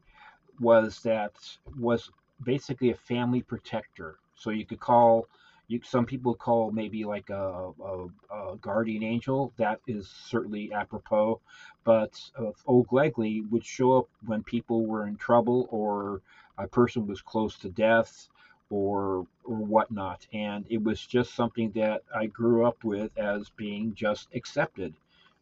[0.60, 1.32] was that
[1.78, 2.10] was
[2.44, 4.16] basically a family protector.
[4.34, 5.26] So you could call
[5.68, 9.52] you some people call maybe like a, a, a guardian angel.
[9.56, 11.40] That is certainly apropos.
[11.84, 16.20] But uh, Old Glegley would show up when people were in trouble or
[16.58, 18.28] a person was close to death
[18.70, 20.26] or or whatnot.
[20.32, 24.94] And it was just something that I grew up with as being just accepted.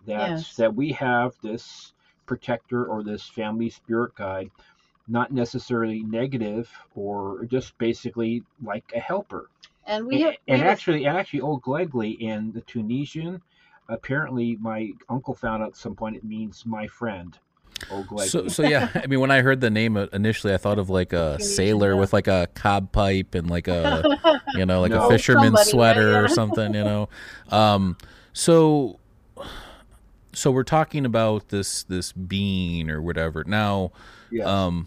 [0.07, 0.57] That Yes.
[0.57, 1.93] that we have this
[2.27, 4.51] protector or this family spirit guide,
[5.09, 9.49] not necessarily negative or just basically like a helper.
[9.87, 12.61] And we And, have, we and have a- actually, and actually, Old Glegley in the
[12.63, 13.41] Tunisian,
[13.89, 17.39] apparently, my uncle found out at some point it means my friend.
[17.91, 18.27] Old Glegley.
[18.29, 18.89] so so yeah.
[19.03, 21.95] I mean, when I heard the name uh, initially, I thought of like a sailor
[21.95, 25.07] with like a cob pipe and like a you know like No.
[25.07, 26.75] a fisherman's sweater right, or something.
[26.75, 27.09] You know.
[27.51, 27.97] Um.
[28.33, 28.99] So.
[30.37, 33.43] So we're talking about this this bean or whatever.
[33.45, 33.91] Now,
[34.31, 34.47] Yes.
[34.47, 34.87] um,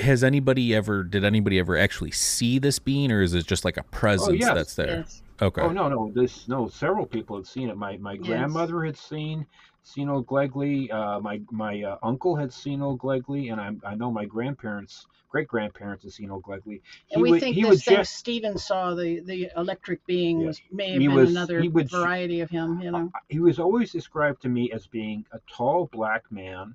[0.00, 1.02] has anybody ever?
[1.02, 4.32] Did anybody ever actually see this bean, or is it just like a presence Oh,
[4.32, 4.98] yes, that's there?
[4.98, 5.22] yes.
[5.42, 5.60] Okay.
[5.62, 6.68] Oh no, no, this no.
[6.68, 7.76] Several people had seen it.
[7.76, 8.22] My my Yes.
[8.26, 9.44] grandmother had seen
[9.84, 10.90] seen Old Glegley.
[10.92, 15.06] Uh, my my uh, uncle had seen Old Glegley, and I I know my grandparents,
[15.28, 16.80] great grandparents, had seen Old Glegley.
[17.12, 20.46] And we would- think he this just Stephen saw the the electric being Yeah.
[20.48, 22.80] was may have He been was- another he would- variety of him.
[22.80, 23.12] You know.
[23.28, 26.74] he was always described to me as being a tall black man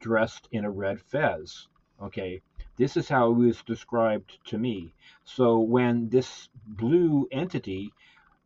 [0.00, 1.68] dressed in a red fez.
[2.02, 2.40] Okay,
[2.76, 4.92] this is how he was described to me.
[5.24, 7.92] So when this blue entity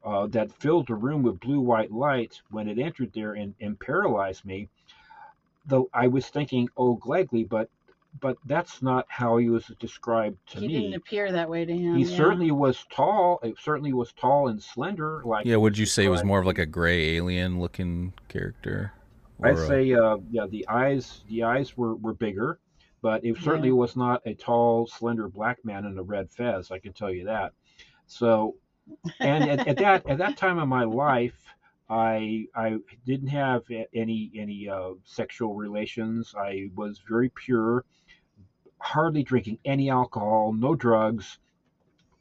[0.05, 3.79] uh, that filled the room with blue white light when it entered there and, and
[3.79, 4.69] paralyzed me.
[5.67, 7.69] Though I was thinking, oh, Glegley, but
[8.21, 10.75] but that's not how he was described to he me.
[10.75, 11.97] He didn't appear that way to him.
[11.97, 12.17] he yeah.
[12.17, 13.41] certainly was tall.
[13.43, 15.23] It certainly was tall and slender.
[15.25, 18.93] Like Yeah, would you say it was more of like a gray alien looking character?
[19.43, 22.59] I'd a- say, uh, yeah, the eyes the eyes were, were bigger,
[23.01, 23.75] but it certainly Yeah.
[23.75, 26.71] was not a tall, slender black man in a red fez.
[26.71, 27.53] I can tell you that.
[28.07, 28.57] So,
[29.21, 31.35] and at, at that at that time of my life,
[31.89, 33.63] I I didn't have
[33.95, 36.35] any any uh, sexual relations.
[36.39, 37.85] I was very pure,
[38.79, 41.39] hardly drinking any alcohol, no drugs,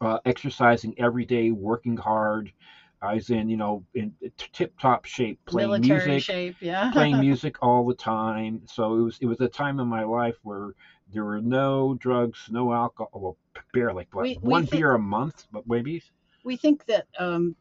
[0.02, 2.52] uh, exercising every day, working hard.
[3.04, 4.14] I was in you know in
[4.54, 6.56] tip top shape, playing military music shape.
[6.62, 6.92] Yeah.
[6.94, 8.62] playing music all the time.
[8.68, 10.76] So it was it was a time in my life where
[11.14, 13.38] there were no drugs, no alcohol, well,
[13.74, 16.04] barely what, We- we one think- beer a month, but maybe.
[16.44, 17.56] We think that um,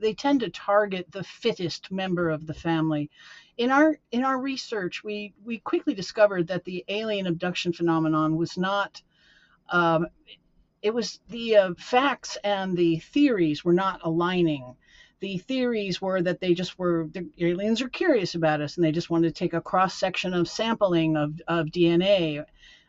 [0.00, 3.10] they tend to target the fittest member of the family.
[3.56, 8.56] In our in our research, we we quickly discovered that the alien abduction phenomenon was
[8.56, 9.00] not.
[9.70, 10.06] Um,
[10.82, 14.76] it was the uh, facts and the theories were not aligning.
[15.20, 18.92] The theories were that they just were the aliens are curious about us and they
[18.92, 22.44] just wanted to take a cross section of sampling of, of DNA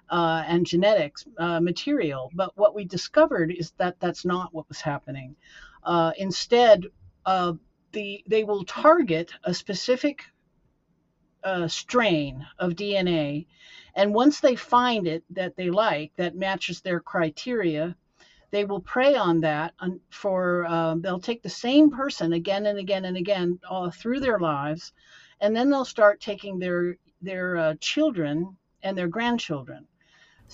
[0.10, 2.30] uh, and genetics uh, material.
[2.34, 5.36] But what we discovered is that that's not what was happening.
[5.84, 6.86] Uh, instead,
[7.26, 7.54] uh,
[7.92, 10.24] the they will target a specific
[11.44, 13.46] uh, strain of DNA,
[13.96, 17.96] and once they find it that they like that matches their criteria,
[18.52, 19.74] they will prey on that
[20.10, 24.40] for um, they'll take the same person again and again and again all through their
[24.40, 24.94] lives,
[25.42, 29.88] and then they'll start taking their their uh, children and their grandchildren.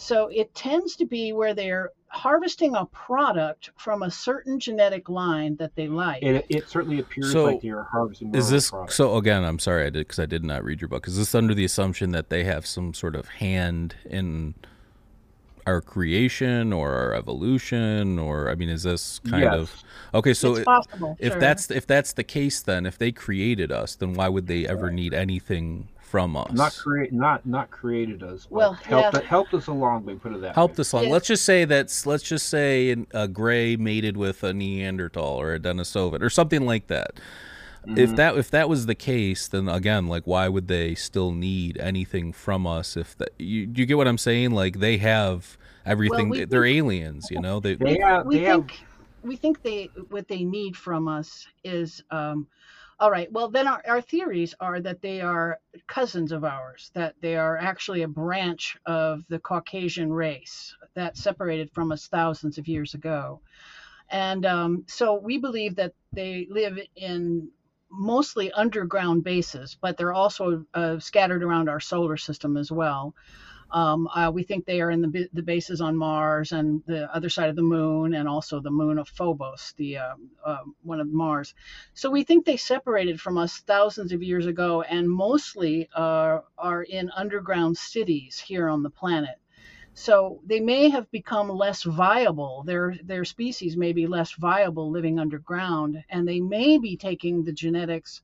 [0.01, 5.55] So it tends to be where they're harvesting a product from a certain genetic line
[5.57, 6.23] that they like.
[6.23, 8.33] It, it certainly appears So, like they are harvesting.
[8.33, 8.93] Is this product.
[8.93, 9.15] so?
[9.17, 11.07] Again, I'm sorry I did because I did not read your book.
[11.07, 14.55] Is this under the assumption that they have some sort of hand in
[15.67, 19.53] our creation or our evolution, or I mean, is this kind Yes.
[19.53, 19.83] of
[20.15, 20.33] okay?
[20.33, 21.15] So it's it- possible.
[21.19, 21.39] if sure.
[21.39, 24.89] that's if that's the case, then if they created us, then why would they ever
[24.89, 26.51] need anything from us?
[26.51, 28.45] Not create, not not created us.
[28.45, 29.23] but Well, helped yeah.
[29.23, 30.05] helped us along.
[30.05, 30.81] We put it that helped way.
[30.81, 31.05] us along.
[31.05, 31.11] Yeah.
[31.13, 35.59] Let's just say that's let's just say a gray mated with a Neanderthal or a
[35.59, 37.15] Denisovan or something like that.
[37.87, 37.97] Mm-hmm.
[37.97, 41.77] If that if that was the case, then again, like why would they still need
[41.79, 42.97] anything from us?
[42.97, 44.51] If that you, you get what I'm saying?
[44.51, 46.27] Like they have everything.
[46.29, 47.59] we they're think- aliens, you know.
[47.61, 48.85] They, They have, we they have think
[49.23, 52.47] we think they what they need from us is um,
[53.01, 53.31] all right.
[53.31, 57.57] Well, then our, our theories are that they are cousins of ours, that they are
[57.57, 63.41] actually a branch of the Caucasian race that separated from us thousands of years ago,
[64.09, 67.49] and um, so we believe that they live in
[67.91, 73.15] mostly underground bases, but they're also uh, scattered around our solar system as well.
[73.71, 77.29] Um, uh, we think they are in the, the bases on Mars and the other
[77.29, 81.07] side of the moon, and also the moon of Phobos, the uh, uh, one of
[81.07, 81.53] Mars.
[81.93, 86.83] So we think they separated from us thousands of years ago, and mostly uh, are
[86.83, 89.37] in underground cities here on the planet.
[89.93, 92.63] So they may have become less viable.
[92.65, 97.51] Their their species may be less viable living underground, and they may be taking the
[97.51, 98.21] genetics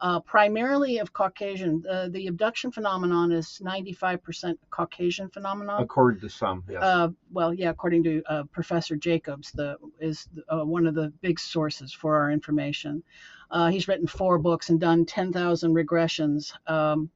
[0.00, 1.84] uh, primarily of Caucasian.
[1.90, 5.82] Uh, the abduction phenomenon is 95% Caucasian phenomenon.
[5.82, 6.64] according to some.
[6.68, 6.82] Yes.
[6.82, 11.40] Uh, well, yeah, according to uh, Professor Jacobs, the is uh, one of the big
[11.40, 13.02] sources for our information.
[13.50, 16.52] Uh, he's written four books and done 10,000 regressions.
[16.68, 17.10] Um,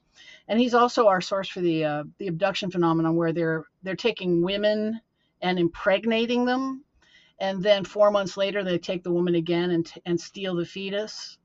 [0.48, 4.42] and he's also our source for the uh, the abduction phenomenon, where they're they're taking
[4.42, 5.00] women
[5.40, 6.84] and impregnating them,
[7.38, 10.64] and then four months later they take the woman again and t- and steal the
[10.64, 11.38] fetus,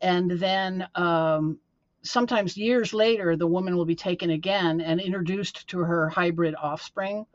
[0.00, 1.58] and then um,
[2.02, 7.26] sometimes years later the woman will be taken again and introduced to her hybrid offspring.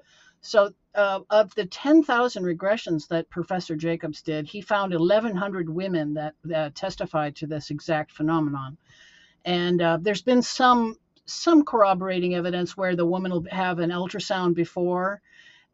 [0.41, 6.35] So uh, of the 10,000 regressions that Professor Jacobs did, he found 1,100 women that,
[6.43, 8.77] that testified to this exact phenomenon.
[9.43, 10.97] And uh, there's been some
[11.27, 15.21] some corroborating evidence where the woman will have an ultrasound before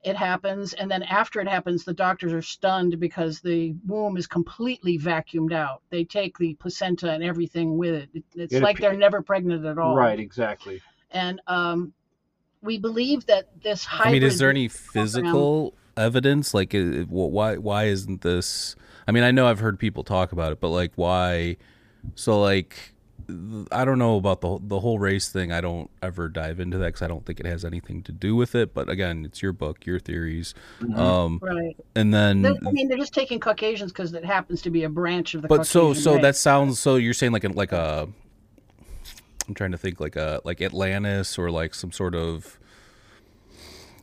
[0.04, 4.26] it happens, and then after it happens, the doctors are stunned because the womb is
[4.26, 5.82] completely vacuumed out.
[5.92, 8.10] They take the placenta and everything with it.
[8.14, 9.96] It- It's It like appear- they're never pregnant at all.
[9.96, 10.20] right.
[10.20, 10.82] Exactly.
[11.12, 11.94] And um,
[12.64, 14.10] we believe that this hybrid.
[14.10, 16.54] I mean, is there any physical evidence?
[16.54, 18.76] Like, uh, why why isn't this?
[19.08, 21.58] I mean, I know I've heard people talk about it, but like, why?
[22.16, 22.94] So, like,
[23.72, 25.52] I don't know about the the whole race thing.
[25.52, 28.36] I don't ever dive into that because I don't think it has anything to do
[28.36, 28.74] with it.
[28.74, 30.54] But again, it's your book, your theories.
[30.80, 30.98] Mhm.
[30.98, 31.76] Um, Right.
[31.96, 34.90] and then, They're- I mean, they're just taking Caucasians because it happens to be a
[34.90, 35.48] branch of the.
[35.48, 36.22] but so Caucasian so race.
[36.22, 36.96] that sounds so.
[36.96, 38.08] You're saying like a, like a.
[39.48, 42.58] I'm trying to think like a like Atlantis or like some sort of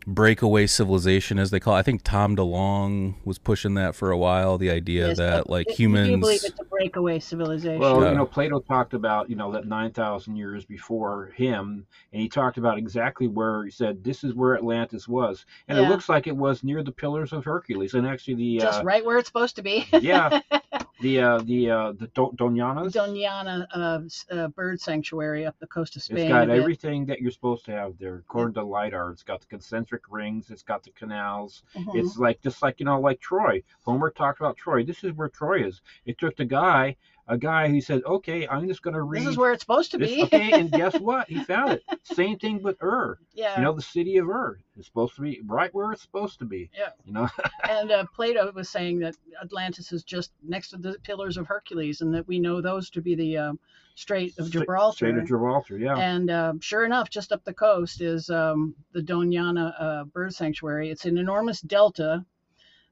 [0.06, 1.80] breakaway civilization as they call it.
[1.80, 4.56] I think Tom DeLonge was pushing that for a while.
[4.58, 6.50] The idea Yes, that like it- Do you humans.
[6.78, 7.80] Believe it's a breakaway civilization?
[7.80, 8.10] Well, Yeah.
[8.10, 12.58] you know, Plato talked about, you know, that 9,000 years before him, and he talked
[12.58, 15.44] about exactly where he said, this is where Atlantis was.
[15.68, 17.94] And it looks like it was near the Pillars of Hercules.
[17.94, 19.86] And actually, the, just uh, right where it's supposed to be.
[19.92, 20.40] yeah,
[21.00, 25.96] the, uh, the, uh, the Don- Donianas, Doñana uh, uh, bird sanctuary up the coast
[25.96, 26.18] of Spain.
[26.18, 29.10] it's got everything that you're supposed to have there, according to LIDAR.
[29.10, 31.62] It's got the concentric rings, it's got the canals.
[31.76, 31.94] Mhm.
[31.96, 33.62] It's like, just like, you know, like Troy.
[33.82, 34.84] Homer talked about Troy.
[34.84, 35.80] This is where Troy is.
[36.06, 36.96] It took the guy,
[37.28, 39.22] a guy who said, okay, I'm just going to read.
[39.22, 40.22] This is where it's supposed to be.
[40.24, 41.28] okay, and guess what?
[41.28, 41.82] He found it.
[42.02, 43.18] Same thing with Ur.
[43.34, 43.56] yeah.
[43.58, 46.46] You know, the city of Ur is supposed to be right where it's supposed to
[46.46, 46.70] be.
[46.76, 46.90] Yeah.
[47.04, 47.28] You know,
[47.68, 52.00] and uh, Plato was saying that Atlantis is just next to the Pillars of Hercules,
[52.00, 53.58] and that we know those to be the um,
[53.94, 54.96] Strait of Gibraltar.
[54.96, 55.76] Strait of Gibraltar.
[55.76, 55.96] Yeah.
[55.98, 60.90] And um, sure enough, just up the coast is um, the Doñana uh, Bird Sanctuary.
[60.90, 62.24] It's an enormous delta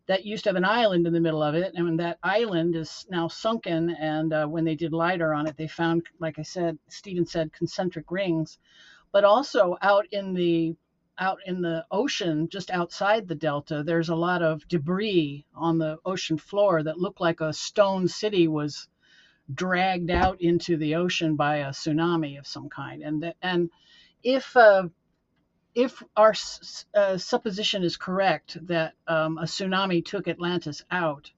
[0.06, 3.06] that used to have an island in the middle of it, and that island is
[3.10, 3.90] now sunken.
[3.90, 7.52] And uh, when they did lidar on it, they found, like I said, Stephen said,
[7.52, 8.58] concentric rings,
[9.12, 10.76] but also out in the
[11.18, 15.96] out in the ocean, just outside the delta, there's a lot of debris on the
[16.04, 18.86] ocean floor that looked like a stone city was
[19.54, 23.02] dragged out into the ocean by a tsunami of some kind.
[23.02, 23.70] And and
[24.22, 24.88] if uh,
[25.76, 26.34] if our
[26.94, 31.30] uh, supposition is correct that um, a tsunami took Atlantis out,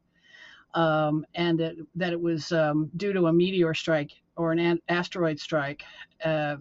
[0.74, 4.80] um, and that, that it was um, due to a meteor strike or an, an
[4.88, 5.82] asteroid strike,
[6.24, 6.54] uh,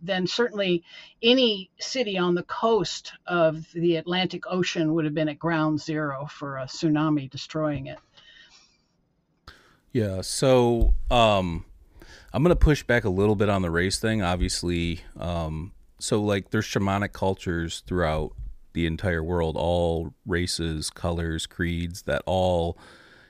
[0.00, 0.84] then certainly
[1.22, 6.26] any city on the coast of the Atlantic Ocean would have been at ground zero
[6.26, 7.98] for a tsunami destroying it.
[9.92, 11.64] Yeah, so um
[12.32, 14.22] I'm going to push back a little bit on the race thing.
[14.22, 15.72] Obviously, um
[16.04, 18.32] so like there's shamanic cultures throughout
[18.74, 22.76] the entire world, all races, colors, creeds that all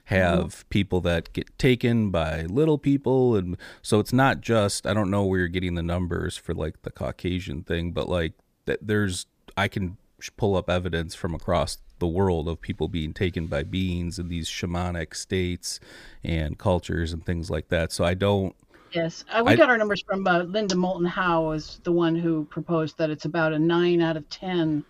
[0.06, 0.68] have mm-hmm.
[0.70, 5.24] people that get taken by little people and so it's not just I don't know
[5.24, 8.32] where you're getting the numbers for like the Caucasian thing, but like
[8.66, 9.96] that there's I can
[10.36, 14.48] pull up evidence from across the world of people being taken by beings in these
[14.48, 15.78] shamanic states
[16.22, 17.92] and cultures and things like that.
[17.92, 18.56] So I don't
[18.94, 22.16] Yes, uh, we I- got our numbers from uh, Linda Moulton Howe, is the one
[22.16, 24.84] who proposed that it's about a nine out of ten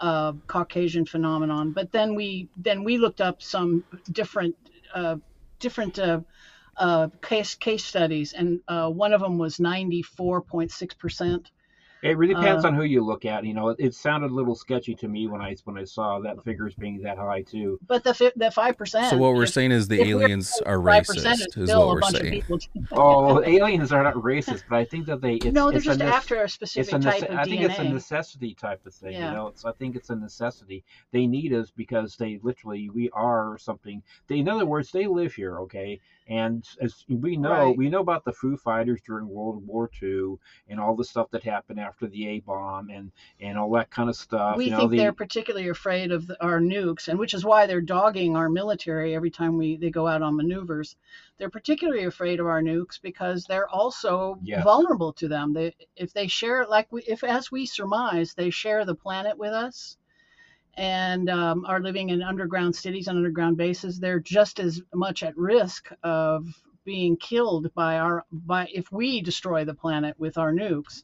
[0.00, 1.72] uh, Caucasian phenomenon.
[1.72, 4.56] But then we then we looked up some different
[4.94, 5.16] uh,
[5.60, 6.22] different uh,
[6.76, 11.50] uh, case case studies, and uh, one of them was ninety four point six percent.
[12.04, 13.44] It really depends Uh, on who you look at.
[13.44, 16.20] You know, it, it sounded a little sketchy to me when I when I saw
[16.20, 17.78] that figures being that high too.
[17.86, 19.08] But the fi- the five percent.
[19.10, 22.42] So what we're saying is the aliens are racist, is what we're saying.
[22.92, 25.36] Oh, aliens are not racist, but I think that they.
[25.36, 27.38] It's, no, they're it's just a nec- after a It's specific a type nece- of
[27.38, 27.70] I think DNA.
[27.70, 29.12] it's a necessity type of thing.
[29.14, 29.30] Yeah.
[29.30, 30.84] You know, it's, I think it's a necessity.
[31.10, 34.02] They need us because they literally we are something.
[34.28, 36.00] They, in other words, they live here, okay.
[36.26, 37.76] And as we know, Right.
[37.76, 40.36] we know about the Foo Fighters during World War II
[40.68, 44.08] and all the stuff that happened after the A bomb and and all that kind
[44.08, 44.56] of stuff.
[44.56, 47.44] we you know, think the, they're particularly afraid of the, our nukes, and which is
[47.44, 50.96] why they're dogging our military every time we they go out on maneuvers.
[51.38, 54.64] They're particularly afraid of our nukes because they're also Yes.
[54.64, 55.52] vulnerable to them.
[55.52, 59.52] They, if they share, like we, if as we surmise, they share the planet with
[59.52, 59.96] us,
[60.76, 65.36] and um, are living in underground cities and underground bases, they're just as much at
[65.36, 66.46] risk of
[66.84, 71.02] being killed by our by if we destroy the planet with our nukes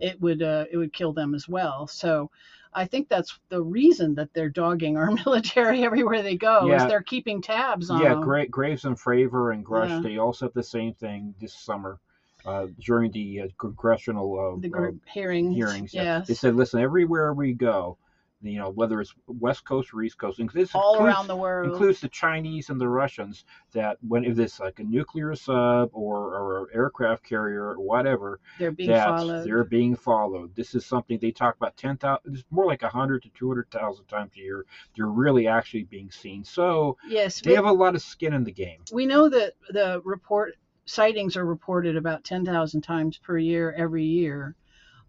[0.00, 1.86] it would uh, it would kill them as well.
[1.86, 2.30] So
[2.72, 6.76] I think that's the reason that they're dogging our military everywhere they go Yeah.
[6.76, 8.20] is they're keeping tabs on yeah, them.
[8.22, 10.00] Gra- Graves and Fravor and Grusch, Yeah.
[10.00, 11.98] they all said the same thing this summer
[12.46, 15.54] uh, during the uh, congressional uh, the uh, hearings.
[15.54, 15.92] hearings.
[15.92, 16.18] yeah.
[16.18, 16.28] Yes.
[16.28, 17.98] They said, listen, everywhere we go,
[18.42, 21.36] you know, whether it's West Coast or East Coast, and this all includes, around the
[21.36, 21.70] world.
[21.70, 26.16] includes the Chinese and the Russians, that when if it's like a nuclear sub or,
[26.34, 29.46] or aircraft carrier or whatever, they're being that followed.
[29.46, 30.54] they're being followed.
[30.54, 34.40] This is something they talk about 10,000, it's more like 100 to 200,000 times a
[34.40, 34.64] year.
[34.96, 36.44] They're really actually being seen.
[36.44, 38.80] So yes, they we, have a lot of skin in the game.
[38.92, 40.54] we know that the report
[40.86, 44.56] sightings are reported about 10,000 times per year every year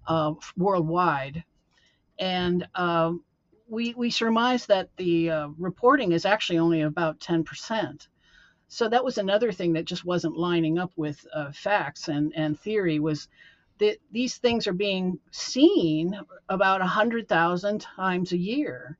[0.07, 1.43] uh, worldwide.
[2.19, 3.23] And um,
[3.67, 8.07] we, we surmise that the uh, reporting is actually only about 10%.
[8.67, 12.59] so that was another thing that just wasn't lining up with uh, facts and, and
[12.59, 13.27] theory was
[13.79, 16.17] that these things are being seen
[16.49, 18.97] about 100,000 times a year.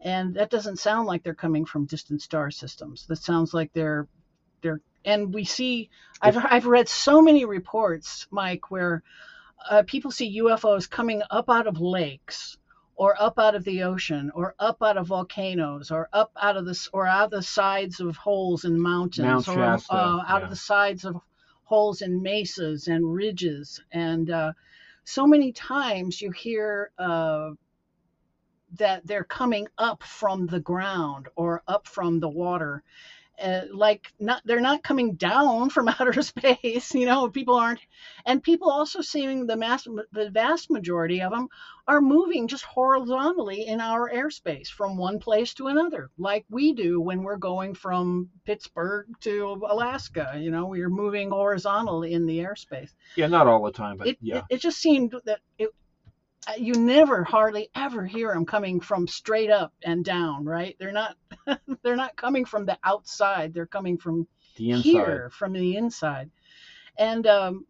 [0.00, 3.06] And that doesn't sound like they're coming from distant star systems.
[3.08, 4.08] That sounds like they're
[4.62, 5.90] they're and we see
[6.20, 9.02] I've I've read so many reports, Mike, where
[9.70, 12.56] uh, people see UFOs coming up out of lakes
[12.94, 16.66] or up out of the ocean or up out of volcanoes or up out of
[16.66, 20.40] the or out of the sides of holes in mountains Mount or Shasta, uh, out
[20.40, 20.44] yeah.
[20.44, 21.16] of the sides of
[21.64, 24.52] holes in mesas and ridges and uh,
[25.04, 27.50] so many times you hear uh,
[28.78, 32.82] that they're coming up from the ground or up from the water
[33.42, 37.80] uh, like not they're not coming down from outer space you know people aren't
[38.26, 41.48] and people also seeing the mass the vast majority of them
[41.88, 47.00] are moving just horizontally in our airspace from one place to another like we do
[47.00, 52.90] when we're going from pittsburgh to alaska you know we're moving horizontally in the airspace
[53.16, 54.38] Yeah, not all the time, but it, yeah.
[54.38, 55.70] it, it just seemed that it
[56.58, 60.76] you never hardly ever hear them coming from straight up and down right?
[60.78, 61.16] They're not
[61.82, 63.54] they're not coming from the outside.
[63.54, 64.26] They're coming from
[64.56, 64.82] the inside.
[64.82, 66.30] here from the inside.
[66.98, 67.66] And um,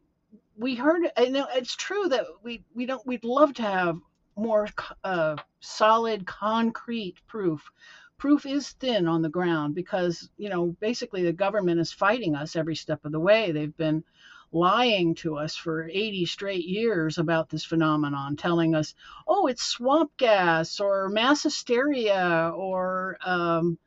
[0.56, 3.98] we heard i know it's true that we we don't we'd love to have
[4.36, 4.68] more
[5.04, 7.70] uh, solid concrete proof.
[8.18, 12.56] Proof is thin on the ground because you know basically the government is fighting us
[12.56, 13.52] every step of the way.
[13.52, 14.04] They've been
[14.52, 18.94] lying to us for 80 straight years about this phenomenon telling us
[19.26, 23.78] oh it's swamp gas or mass hysteria or um,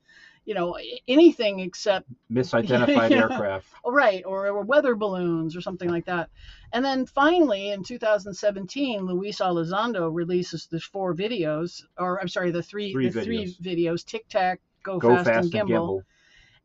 [0.45, 3.19] you know anything except Misidentified Yeah.
[3.21, 3.67] aircraft.
[3.83, 6.29] Oh, right, or, or weather balloons or something like that.
[6.73, 12.63] And then finally, in 2017, Luis Elizondo releases the four videos, or I'm sorry, the
[12.63, 13.61] three, Three the three videos.
[13.61, 15.97] videos: Tic Tac, Go, Go Fast, and Gimbal.
[15.97, 16.05] And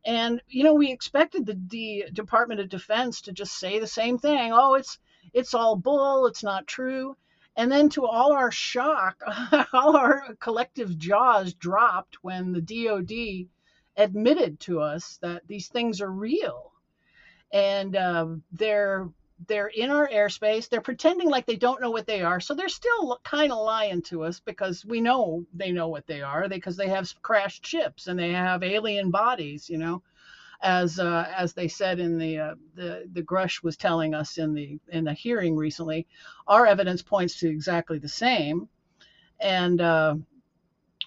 [0.05, 4.51] you know, we expected the, the Department of Defense to just say the same thing.
[4.53, 4.97] Oh, it's
[5.33, 6.25] it's all bull.
[6.27, 7.15] It's not true.
[7.55, 9.21] And then, to all our shock,
[9.73, 13.49] all our collective jaws dropped when the DoD
[13.97, 16.71] admitted to us that these things are real,
[17.51, 19.09] and um, they're
[19.47, 20.69] they're in our airspace.
[20.69, 24.01] They're pretending like they don't know what they are, so they're still kind of lying
[24.03, 28.07] to us because we know they know what they are because they have crashed ships
[28.07, 30.01] and they have alien bodies, you know,
[30.61, 34.53] as uh, as they said in the uh, the the Grusch was telling us in
[34.53, 36.07] the in the hearing recently.
[36.47, 38.67] Our evidence points to exactly the same,
[39.39, 39.81] and.
[39.81, 40.15] Uh,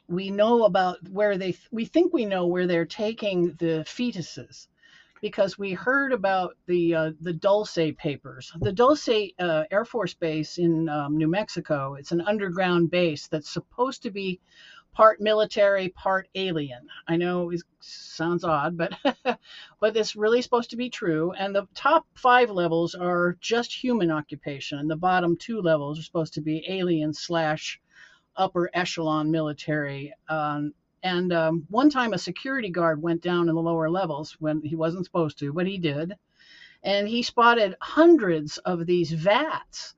[0.06, 4.66] we know about where they we think we know where they're taking the fetuses
[5.20, 8.52] because we heard about the uh, the Dulce papers.
[8.60, 9.08] The Dulce
[9.38, 11.94] uh, Air Force Base in um, New Mexico.
[11.94, 14.40] It's an underground base that's supposed to be
[14.92, 16.86] part military, part alien.
[17.08, 18.92] I know it sounds odd, but
[19.80, 21.32] but it's really supposed to be true.
[21.32, 26.02] And the top five levels are just human occupation, and the bottom two levels are
[26.02, 27.80] supposed to be alien slash
[28.36, 30.12] upper echelon military.
[30.28, 30.72] Um,
[31.04, 34.74] and um, one time a security guard went down in the lower levels when he
[34.74, 36.14] wasn't supposed to, but he did.
[36.82, 39.94] And he spotted hundreds of these vats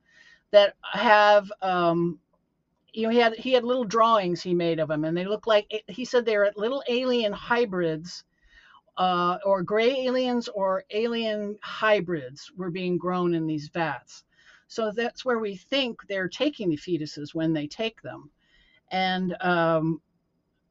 [0.51, 2.19] that have, um,
[2.93, 5.47] you know, he had he had little drawings he made of them, and they look
[5.47, 8.25] like he said they were little alien hybrids,
[8.97, 14.23] uh, or gray aliens or alien hybrids were being grown in these vats.
[14.67, 18.29] So that's where we think they're taking the fetuses when they take them.
[18.91, 20.01] And um,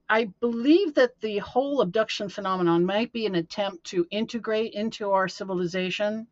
[0.09, 5.27] I believe that the whole abduction phenomenon might be an attempt to integrate into our
[5.27, 6.29] civilization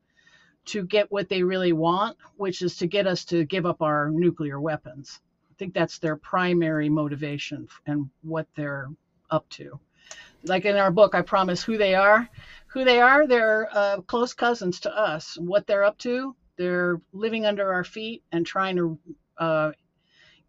[0.66, 4.10] to get what they really want, which is to get us to give up our
[4.10, 5.20] nuclear weapons.
[5.50, 8.88] I think that's their primary motivation and what they're
[9.30, 9.78] up to.
[10.44, 12.28] Like in our book, I promise who they are.
[12.68, 15.36] Who they are, they're uh, close cousins to us.
[15.38, 18.98] What they're up to, they're living under our feet and trying to
[19.38, 19.72] uh,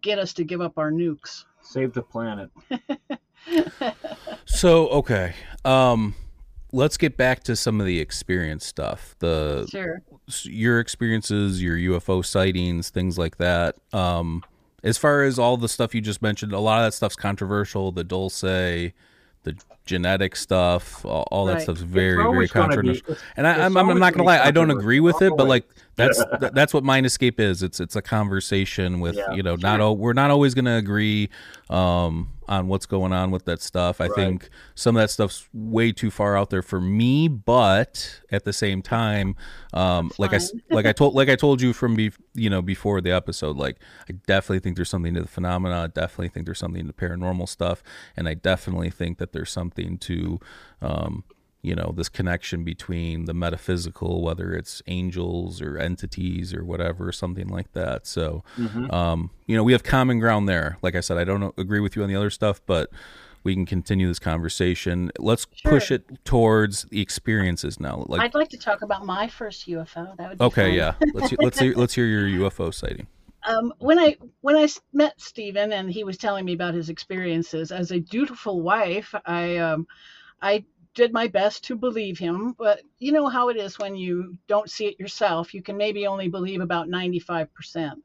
[0.01, 1.45] get us to give up our nukes.
[1.65, 2.49] Save the planet.
[4.45, 5.33] So okay,
[5.65, 6.15] um,
[6.71, 9.15] let's get back to some of the experience stuff.
[9.19, 10.01] The Sure.
[10.43, 13.75] your experiences, your UFO sightings, things like that.
[13.93, 14.43] Um,
[14.83, 17.91] as far as all the stuff you just mentioned, a lot of that stuff's controversial.
[17.91, 18.93] The Dulce, the
[19.85, 23.11] genetic stuff, all, all that stuff's very, very be- controversial.
[23.11, 25.47] it's- and I, it's I'm, I'm not gonna lie, I don't agree with it, but
[25.47, 27.63] like that's th- that's what Mind Escape is.
[27.63, 29.31] It's it's a conversation with Yeah.
[29.33, 31.29] you know not al- we're not always gonna agree
[31.69, 33.99] um, on what's going on with that stuff.
[33.99, 34.15] I Right.
[34.15, 38.53] think some of that stuff's way too far out there for me, but at the
[38.53, 39.35] same time,
[39.73, 42.99] um, like I like I told like I told you from be, you know before
[43.01, 43.77] the episode, like
[44.09, 45.83] I definitely think there's something to the phenomena.
[45.83, 47.81] I definitely think there's something to paranormal stuff,
[48.17, 50.39] and I definitely think that there's something to
[50.81, 51.23] um,
[51.61, 57.47] you know this connection between the metaphysical whether it's angels or entities or whatever something
[57.47, 58.93] like that so Mhm.
[58.93, 61.95] um you know we have common ground there like i said i don't agree with
[61.95, 62.91] you on the other stuff but
[63.43, 68.49] we can continue this conversation let's push it towards the experiences now like I'd like
[68.49, 70.15] to talk about my first UFO.
[70.17, 70.73] That would be okay fun.
[70.73, 73.07] yeah let's let's hear, let's hear your ufo sighting
[73.47, 77.71] um, when I when I met Stephen and he was telling me about his experiences
[77.71, 79.87] as a dutiful wife, I um,
[80.41, 80.65] I
[80.95, 82.53] did my best to believe him.
[82.57, 85.53] But you know how it is when you don't see it yourself.
[85.53, 88.03] You can maybe only believe about ninety five percent.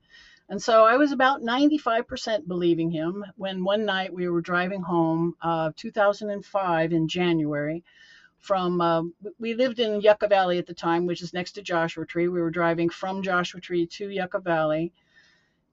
[0.48, 5.36] And so I was about 95% believing him when one night we were driving home,
[5.40, 7.84] uh, 2005 in January,
[8.38, 9.02] from uh,
[9.38, 12.28] we lived in Yucca Valley at the time, which is next to Joshua Tree.
[12.28, 14.92] We were driving from Joshua Tree to Yucca Valley,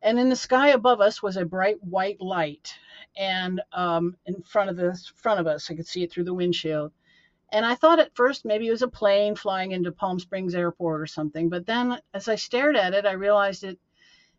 [0.02, 2.74] and in the sky above us was a bright white light,
[3.16, 6.34] and um, in front of the front of us, I could see it through the
[6.34, 6.92] windshield.
[7.52, 11.02] And I thought at first maybe it was a plane flying into Palm Springs Airport
[11.02, 11.48] or something.
[11.48, 13.80] But then, as I stared at it, I realized it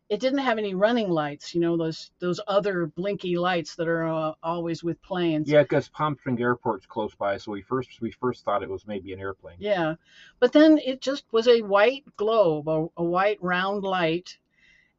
[0.08, 1.54] it didn't have any running lights.
[1.54, 5.48] You know those those other blinky lights that are uh, always with planes.
[5.48, 8.86] Yeah, because Palm Springs Airport's close by, so we first we first thought it was
[8.86, 9.56] maybe an airplane.
[9.58, 9.96] Yeah,
[10.40, 14.38] but then it just was a white globe, a, a white round light,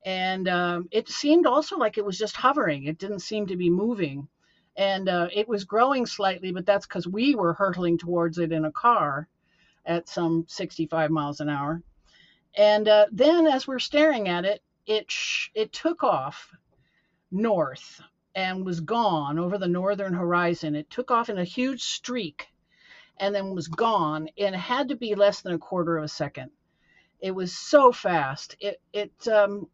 [0.05, 2.85] and um, it seemed also like it was just hovering.
[2.85, 4.27] It didn't seem to be moving,
[4.75, 8.65] and uh, it was growing slightly, but that's because we were hurtling towards it in
[8.65, 9.27] a car
[9.85, 11.81] at some 65 miles an hour.
[12.55, 16.55] And uh, then, as we're staring at it, it sh- it took off
[17.31, 18.01] north
[18.35, 20.75] and was gone over the northern horizon.
[20.75, 22.47] It took off in a huge streak
[23.19, 26.49] and then was gone it had to be less than a quarter of a second
[27.19, 29.67] it was so fast it it um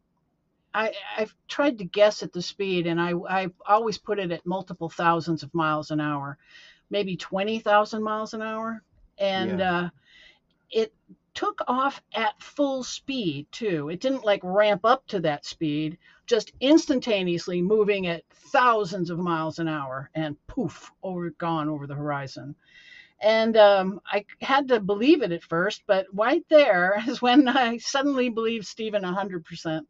[0.75, 4.45] i i've tried to guess at the speed and i i always put it at
[4.47, 6.37] multiple thousands of miles an hour
[6.91, 8.83] maybe 20,000 miles an hour
[9.19, 9.61] and Yeah.
[9.61, 9.89] uh
[10.71, 10.93] it
[11.35, 15.97] took off at full speed too it didn't like ramp up to that speed
[16.27, 21.95] just instantaneously moving at thousands of miles an hour and poof over gone over the
[21.95, 22.55] horizon
[23.21, 27.79] and um, I had to believe it at first, but right there is when I
[27.79, 29.87] suddenly believed Stephen hundred percent.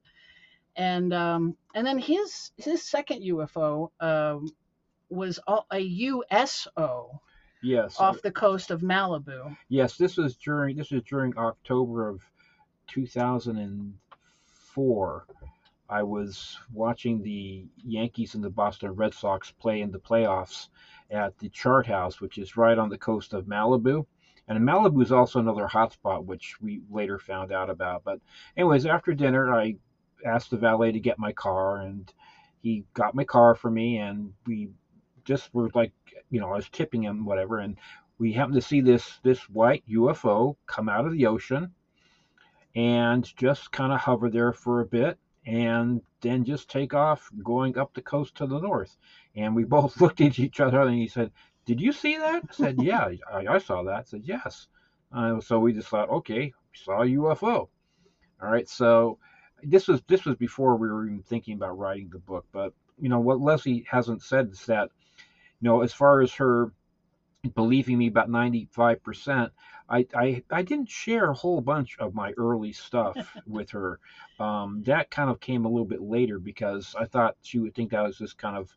[0.78, 4.50] And um, and then his his second UFO um,
[5.10, 7.22] was a a USO
[7.64, 7.98] Yes.
[8.00, 9.58] off the coast of Malibu.
[9.70, 12.22] Yes, this was during this was during October of
[12.88, 15.28] 2004.
[15.88, 20.70] I was watching the Yankees and the Boston Red Sox play in the playoffs
[21.12, 24.06] at the Chart House, which is right on the coast of Malibu.
[24.48, 28.04] And Malibu is also another hotspot, which we later found out about.
[28.04, 28.20] But,
[28.58, 29.76] anyways, after dinner, I
[30.26, 32.12] asked the valet to get my car, and
[32.62, 34.70] he got my car for me, and we
[35.24, 35.94] just were like,
[36.30, 37.78] you know, I was tipping him, whatever, and
[38.18, 41.72] we happened to see this this white UFO come out of the ocean
[42.76, 47.78] and just kind of hover there for a bit and then just take off going
[47.78, 48.98] up the coast to the north.
[49.36, 51.32] And we both looked at each other and he said,
[51.66, 52.44] Did you see that?
[52.50, 53.96] I said, Yeah, I, I saw that.
[53.96, 54.68] I said, Yes.
[55.16, 57.70] Uh, so we just thought, okay, we saw a UFO.
[58.42, 59.18] All right, so
[59.64, 62.46] this was this was before we were even thinking about writing the book.
[62.52, 64.90] But you know what Leslie hasn't said is that,
[65.62, 66.72] you know, as far as her
[67.54, 69.50] believing me about 95%,
[69.90, 73.16] I, I, I didn't share a whole bunch of my early stuff
[73.48, 74.00] with her.
[74.40, 77.94] Um, that kind of came a little bit later because I thought she would think
[77.94, 78.72] I was just kind of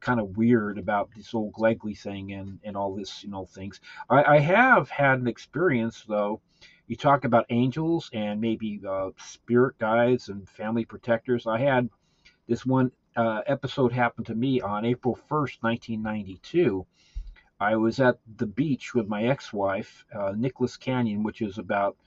[0.00, 3.80] kind of weird about this old Glegley thing and, and all this, you know, things.
[4.08, 6.40] I, I have had an experience though.
[6.88, 11.46] You talk about angels and maybe uh, spirit guides and family protectors.
[11.46, 11.90] I had
[12.48, 16.86] this one uh, episode happen to me on April 1st, 1992.
[17.60, 21.98] I was at the beach with my ex-wife, uh, Nicholas Canyon, which is about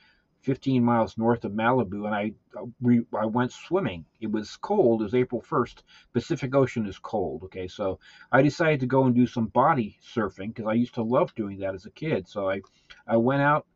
[0.42, 4.06] 15 miles north of Malibu, and I uh, we I went swimming.
[4.20, 5.02] It was cold.
[5.02, 5.84] It was April 1st.
[6.14, 7.44] Pacific Ocean is cold.
[7.44, 8.00] Okay, so
[8.32, 11.60] I decided to go and do some body surfing because I used to love doing
[11.60, 12.28] that as a kid.
[12.28, 12.62] So I
[13.06, 13.68] I went out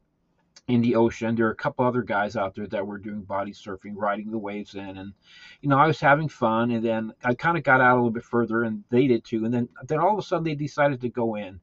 [0.67, 1.35] in the ocean.
[1.35, 4.37] There were a couple other guys out there that were doing body surfing, riding the
[4.37, 5.13] waves in, and
[5.61, 6.71] you know I was having fun.
[6.71, 9.45] And then I kind of got out a little bit further, and they did too.
[9.45, 11.59] And then then all of a sudden they decided to go in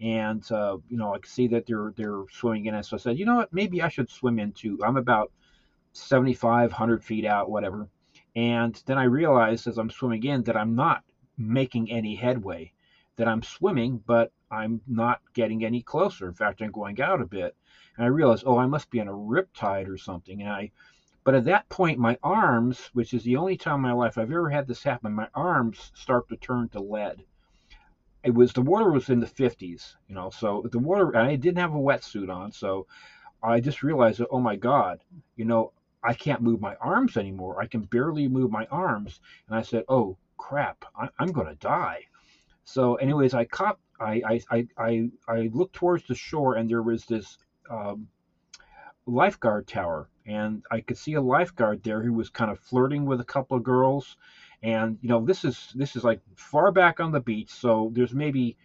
[0.00, 2.84] and uh, you know I could see that they're they're swimming in it.
[2.84, 4.78] So I said, you know what, maybe I should swim in too.
[4.84, 5.32] I'm about
[5.92, 7.88] 75, 100 feet out, whatever.
[8.36, 11.02] And then I realized as I'm swimming in that I'm not
[11.36, 12.72] making any headway.
[13.16, 16.26] That I'm swimming, but I'm not getting any closer.
[16.26, 17.54] In fact, I'm going out a bit.
[18.00, 20.40] And I realized, oh, I must be in a riptide or something.
[20.40, 20.70] And I,
[21.22, 24.32] but at that point, my arms, which is the only time in my life I've
[24.32, 27.24] ever had this happen, my arms start to turn to lead
[28.22, 30.30] it was the water was in the 50s, you know.
[30.30, 32.86] So the water, I didn't have a wetsuit on, so
[33.42, 35.00] I just realized that oh my god,
[35.36, 35.72] you know,
[36.02, 37.60] I can't move my arms anymore.
[37.60, 42.06] I can barely move my arms, and I said, oh crap, I, I'm gonna die.
[42.64, 47.04] So, anyways, I caught, I, I, I, I looked towards the shore, and there was
[47.06, 47.38] this
[47.70, 48.08] um,
[49.06, 53.20] lifeguard tower, and I could see a lifeguard there who was kind of flirting with
[53.20, 54.16] a couple of girls,
[54.62, 58.14] and you know this is this is like far back on the beach, so there's
[58.14, 58.56] maybe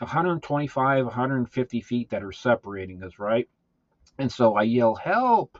[0.00, 3.48] 125, 150 feet that are separating us, right?
[4.18, 5.58] And so I yell help,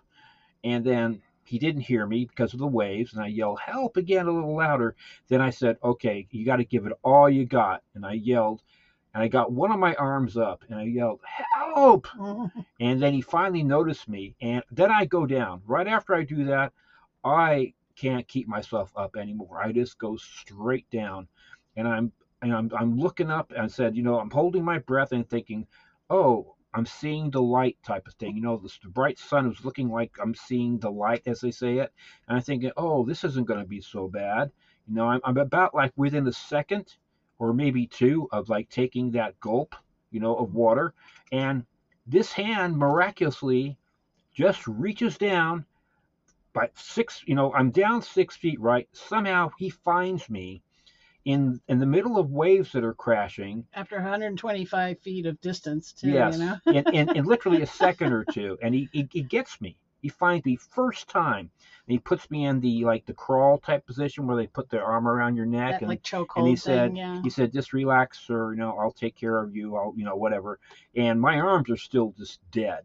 [0.64, 3.96] and then he didn't hear me because of the waves, and I yelled help!
[3.96, 4.94] again a little louder.
[5.28, 8.62] Then I said, okay, you got to give it all you got, and I yelled,
[9.14, 11.20] and I got one of my arms up, and I yelled
[11.54, 12.60] help, mm-hmm.
[12.80, 15.62] and then he finally noticed me, and then I go down.
[15.66, 16.72] Right after I do that,
[17.24, 19.60] I can't keep myself up anymore.
[19.62, 21.26] I just go straight down,
[21.76, 24.78] and I'm and I'm I'm looking up and I said, you know, I'm holding my
[24.78, 25.66] breath and thinking,
[26.10, 28.36] oh, I'm seeing the light type of thing.
[28.36, 31.50] You know, the, the bright sun was looking like I'm seeing the light, as they
[31.50, 31.92] say it,
[32.28, 34.50] and I'm thinking, oh, this isn't going to be so bad.
[34.86, 36.94] You know, I'm, I'm about like within a second
[37.38, 39.74] or maybe two of like taking that gulp,
[40.10, 40.92] you know, of water,
[41.32, 41.64] and
[42.06, 43.76] this hand miraculously
[44.34, 45.64] just reaches down
[46.52, 48.88] by six, you know, I'm down six feet, right?
[48.92, 50.62] Somehow he finds me
[51.24, 53.64] in in the middle of waves that are crashing.
[53.74, 56.56] After 125 feet of distance, too, yes, you know?
[56.66, 59.76] in, in, in literally a second or two, and he, he he gets me.
[60.00, 61.50] He finds me first time,
[61.86, 64.84] and he puts me in the like the crawl type position where they put their
[64.84, 67.22] arm around your neck, That, and like chokehold and he thing, said yeah.
[67.22, 70.16] he said just relax or you know I'll take care of you I'll you know
[70.16, 70.58] whatever
[70.96, 72.84] and my arms are still just dead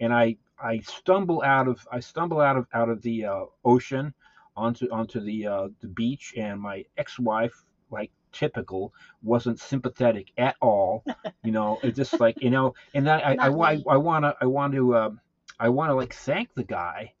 [0.00, 4.14] and I I stumble out of I stumble out of out of the uh, ocean
[4.56, 8.92] onto onto the uh, the beach and my ex-wife like typical
[9.22, 11.04] wasn't sympathetic at all
[11.44, 13.78] you know it's just like you know and I I, I.
[13.88, 15.20] I want to I want to um,
[15.58, 17.12] I want to like thank the guy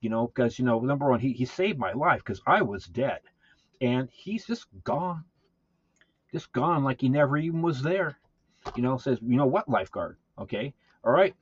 [0.00, 2.84] you know because you know number one he, he saved my life because I was
[2.86, 3.20] dead
[3.80, 5.24] and he's just gone
[6.34, 8.18] just gone like he never even was there.
[8.74, 10.16] You know, says, you know what, lifeguard?
[10.36, 10.74] Okay,
[11.04, 11.32] all right,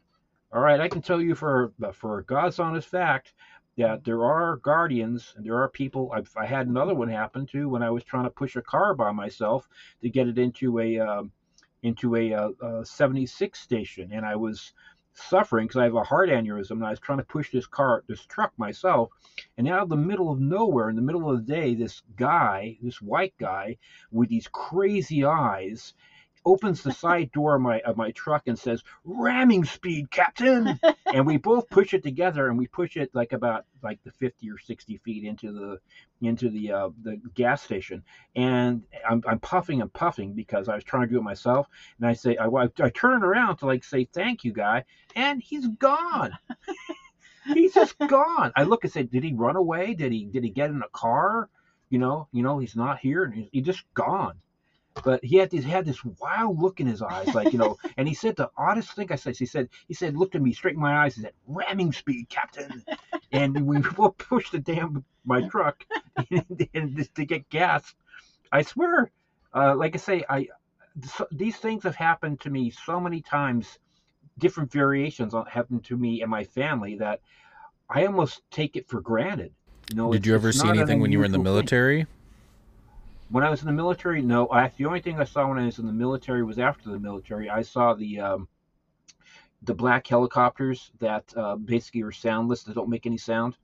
[0.52, 0.80] all right.
[0.80, 3.32] I can tell you for for God's honest fact
[3.78, 6.10] that there are guardians and there are people.
[6.12, 8.94] I've, I had another one happen too when I was trying to push a car
[8.94, 9.66] by myself
[10.02, 11.32] to get it into a um,
[11.82, 14.74] into a, uh uh 76 station, and I was
[15.14, 18.02] suffering because I have a heart aneurysm, and I was trying to push this car,
[18.08, 19.10] this truck myself,
[19.58, 22.78] and out of the middle of nowhere, in the middle of the day, this guy,
[22.82, 23.76] this white guy
[24.10, 25.94] with these crazy eyes,
[26.44, 30.78] opens the side door of my of my truck and says, "Ramming speed, Captain!"
[31.12, 34.50] and we both push it together, and we push it like about like the 50
[34.50, 35.78] or 60 feet into the
[36.26, 38.02] into the uh, the gas station,
[38.36, 41.68] and I'm, I'm puffing and puffing because I was trying to do it myself,
[41.98, 44.84] and I say I, I turn around to like say thank you, guy,
[45.14, 46.32] and he's gone.
[47.54, 48.52] he's just gone.
[48.56, 49.94] I look and say, did he run away?
[49.94, 51.48] Did he did he get in a car?
[51.90, 54.34] You know, you know, he's not here, and he's, he's just gone.
[55.04, 57.76] But he had this he had this wild look in his eyes, like you know.
[57.96, 59.36] and he said the oddest thing I said.
[59.36, 61.14] He said he said looked at me straight in my eyes.
[61.14, 62.84] He said, "Ramming speed, Captain."
[63.32, 63.80] and we
[64.18, 65.84] pushed the damn my truck
[66.30, 67.94] and, and to get gas.
[68.50, 69.10] I swear,
[69.54, 70.48] uh, like I say, I
[71.04, 73.78] so, these things have happened to me so many times.
[74.38, 77.20] Different variations on- happened to me and my family that
[77.88, 79.52] I almost take it for granted.
[79.90, 82.04] You know, Did you ever see anything when you were in the military?
[82.04, 82.06] thing.
[83.32, 84.46] When I was in the military, no.
[84.50, 86.98] I, the only thing I saw when I was in the military was after the
[86.98, 87.48] military.
[87.48, 88.48] I saw the um,
[89.62, 93.56] the black helicopters that uh, basically are soundless, that don't make any sound.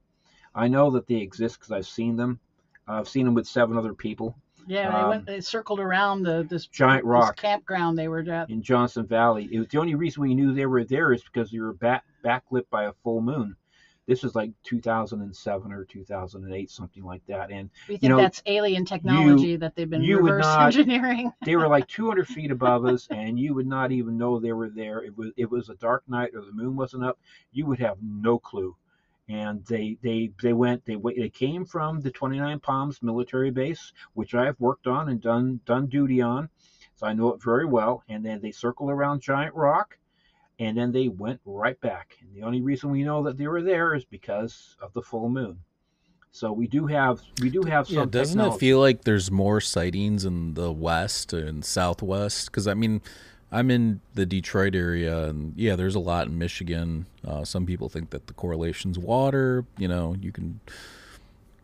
[0.54, 2.40] I know that they exist because I've seen them.
[2.86, 4.34] I've seen them with seven other people
[4.66, 5.26] Yeah, they um, went.
[5.26, 7.36] They circled around the this Giant this rock.
[7.36, 8.48] campground they were at.
[8.48, 9.50] in Johnson Valley.
[9.52, 12.04] It was the only reason we knew they were there is because they were back
[12.24, 13.54] backlit by a full moon.
[14.08, 18.42] This was like 2007 or 2008, something like that, and We think you know, that's
[18.46, 21.30] alien technology that they've been you reverse not- engineering.
[21.44, 24.70] they were like 200 feet above us, and you would not even know they were
[24.70, 25.04] there.
[25.04, 27.18] It was it was a dark night, or the moon wasn't up.
[27.52, 28.74] You would have no clue.
[29.28, 34.34] And they they they went they they came from the 29 Palms military base, which
[34.34, 36.48] I have worked on and done done duty on,
[36.94, 38.02] so I know it very well.
[38.08, 39.97] And then they circle around Giant Rock,
[40.58, 42.16] and then they went right back.
[42.20, 45.28] And the only reason we know that they were there is because of the full
[45.28, 45.58] moon.
[46.30, 47.96] So we do have we do have some.
[47.96, 52.46] Yeah, doesn't it feel like there's more sightings in the west and southwest?
[52.46, 53.00] Because I mean,
[53.50, 57.06] I'm in the Detroit area, and yeah, there's a lot in Michigan.
[57.26, 59.64] Uh, some people think that the correlation's water.
[59.78, 60.60] You know, you can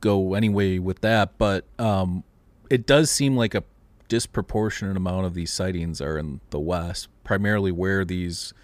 [0.01, 2.25] go anyway with that, but um,
[2.71, 3.65] it does seem like a
[4.09, 8.55] disproportionate amount of these sightings are in the west, primarily where these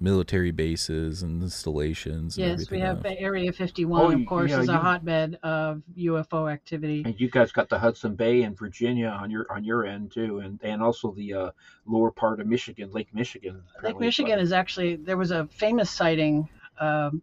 [0.00, 2.38] military bases and installations.
[2.38, 3.14] And Yes, we have are.
[3.18, 7.02] Area 51, Oh, of course, yeah, is a hotbed of UFO activity.
[7.04, 10.38] And you guys got the Hudson Bay in Virginia on your on your end too,
[10.38, 11.50] and and also the uh,
[11.86, 13.54] lower part of Michigan, Lake Michigan.
[13.54, 16.48] Lake apparently, Michigan but- is actually there was a famous sighting.
[16.80, 17.22] Um,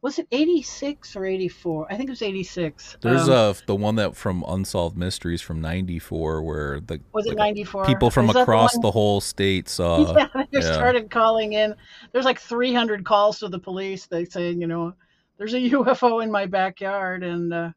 [0.00, 1.92] was it 86 or 84?
[1.92, 2.96] I think it was 86.
[3.00, 7.30] There's Um, uh the one that from Unsolved Mysteries from '94 where the was it
[7.30, 7.84] like, 94?
[7.86, 10.14] people from that the across the whole state saw.
[10.16, 10.72] yeah, they yeah.
[10.72, 11.74] started calling in.
[12.12, 14.06] There's like 300 calls to the police.
[14.06, 14.94] They saying, you know,
[15.36, 17.70] there's a UFO in my backyard, and uh,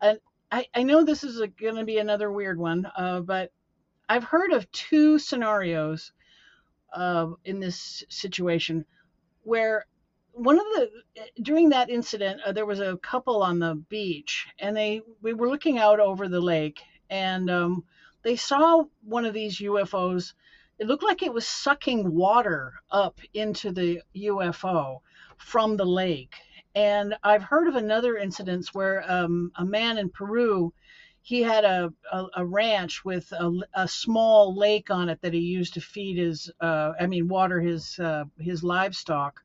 [0.00, 0.18] and
[0.52, 3.50] I I know this is going to be another weird one, uh, but
[4.08, 6.12] I've heard of two scenarios
[6.94, 8.84] uh, in this situation
[9.42, 9.86] where
[10.36, 10.90] one of the
[11.42, 15.48] during that incident uh, there was a couple on the beach and they we were
[15.48, 17.84] looking out over the lake and um,
[18.22, 20.34] they saw one of these UFOs
[20.78, 25.00] it looked like it was sucking water up into the UFO
[25.38, 26.34] from the lake.
[26.74, 30.72] And I've heard of another incidents where um, a man in Peru
[31.22, 35.40] he had a, a, a ranch with a, a small lake on it that he
[35.40, 39.42] used to feed his uh, I mean water his uh, his livestock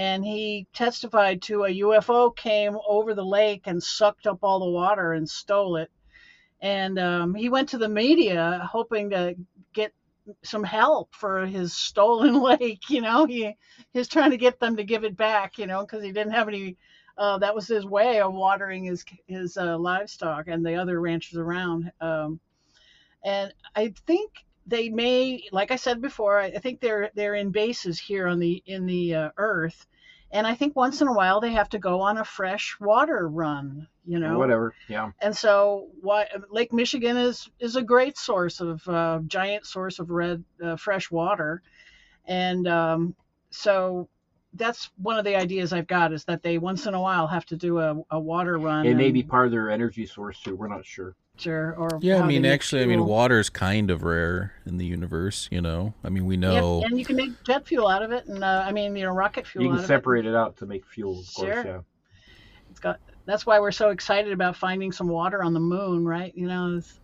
[0.00, 4.70] and he testified to a UFO came over the lake and sucked up all the
[4.70, 5.90] water and stole it.
[6.62, 9.34] And um, he went to the media hoping to
[9.74, 9.92] get
[10.42, 12.88] some help for his stolen lake.
[12.88, 13.54] You know, he
[13.92, 15.58] he's trying to get them to give it back.
[15.58, 16.78] You know, because he didn't have any.
[17.18, 21.36] Uh, that was his way of watering his his uh, livestock and the other ranchers
[21.36, 21.92] around.
[22.00, 22.40] Um,
[23.22, 24.32] and I think
[24.66, 28.62] they may, like I said before, I think they're they're in bases here on the
[28.64, 29.86] in the uh, Earth,
[30.30, 33.28] and I think once in a while they have to go on a fresh water
[33.28, 33.88] run.
[34.06, 34.74] You know, whatever.
[34.88, 35.10] Yeah.
[35.20, 40.10] and so why, Lake Michigan is is a great source of uh, giant source of
[40.10, 41.62] red uh, fresh water,
[42.26, 43.14] and um,
[43.50, 44.08] so
[44.54, 47.46] that's one of the ideas I've got is that they once in a while have
[47.46, 48.86] to do a, a water run.
[48.86, 50.56] It may be part of their energy source too.
[50.56, 51.14] We're not sure.
[51.40, 54.76] Sure, or Yeah, I mean, make actually, I mean, water is kind of rare in
[54.76, 55.48] the universe.
[55.50, 56.82] You know, I mean, we Yeah, know.
[56.84, 59.12] and you can make jet fuel out of it, and uh, I mean, you know,
[59.12, 59.64] rocket fuel.
[59.64, 61.54] You out can of separate it out to make fuel, of course.
[61.54, 61.64] Sure.
[61.64, 61.76] Yeah.
[61.78, 61.84] It.
[62.70, 63.00] It's got.
[63.26, 66.32] That's why we're so excited about finding some water on the moon, right?
[66.36, 67.00] You know, it's,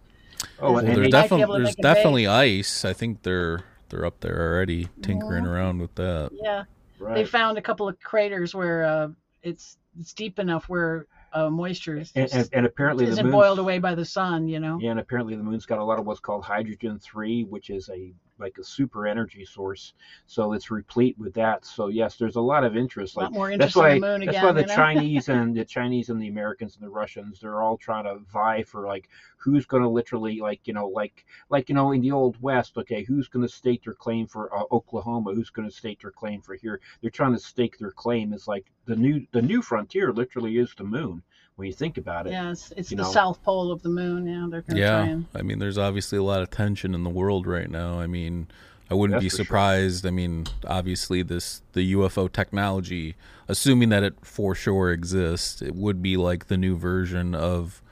[0.59, 2.29] Oh, well, and there's they, might be definitely there's make a base.
[2.29, 2.85] ice.
[2.85, 6.31] I think they're they're up there already tinkering around with that.
[6.33, 6.65] yeah.
[7.01, 9.09] They found a couple of craters where uh,
[9.43, 11.07] it's it's deep enough where
[11.37, 14.49] uh, moisture and, and, and apparently the isn't moon's, boiled away by the sun.
[14.49, 14.79] You know.
[14.81, 17.91] Yeah, and apparently the moon's got a lot of what's called hydrogen three, which is
[17.91, 19.95] a like a super energy source.
[20.27, 21.65] So it's replete with that.
[21.65, 23.17] So yes, there's a lot of interest.
[23.17, 24.43] A lot Like more that's interest in why the moon that's again.
[24.43, 24.77] why the you know?
[24.77, 28.63] Chinese and the Chinese and the Americans and the Russians they're all trying to vie
[28.63, 32.11] for like who's going to literally like you know like like you know in the
[32.13, 35.75] old west okay who's going to stake their claim for uh, Oklahoma who's going to
[35.75, 39.27] stake their claim for here they're trying to stake their claim is like the new
[39.33, 41.23] the new frontier literally is the moon
[41.57, 42.33] when you think about it.
[42.33, 43.05] Yeah, it's, it's the know.
[43.05, 44.27] south pole of the moon.
[44.27, 47.03] Yeah, they're gonna try Yeah, and I mean, there's obviously a lot of tension in
[47.03, 47.99] the world right now.
[47.99, 48.49] I mean,
[48.91, 49.45] I wouldn't That's be for sure.
[49.47, 50.07] surprised.
[50.07, 53.17] I mean, obviously, this the UFO technology,
[53.49, 57.83] assuming that it for sure exists, it would be like the new version of,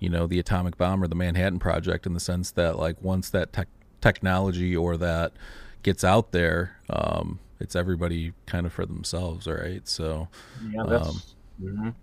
[0.00, 3.28] you know, the atomic bomb or the Manhattan Project, in the sense that like once
[3.30, 3.68] that tech
[4.00, 5.32] technology or that
[5.82, 9.86] gets out there, um, it's everybody kind of for themselves, all right?
[9.86, 10.28] So,
[10.70, 11.08] Yeah, that's.
[11.08, 11.22] Um,
[11.62, 11.94] mhm.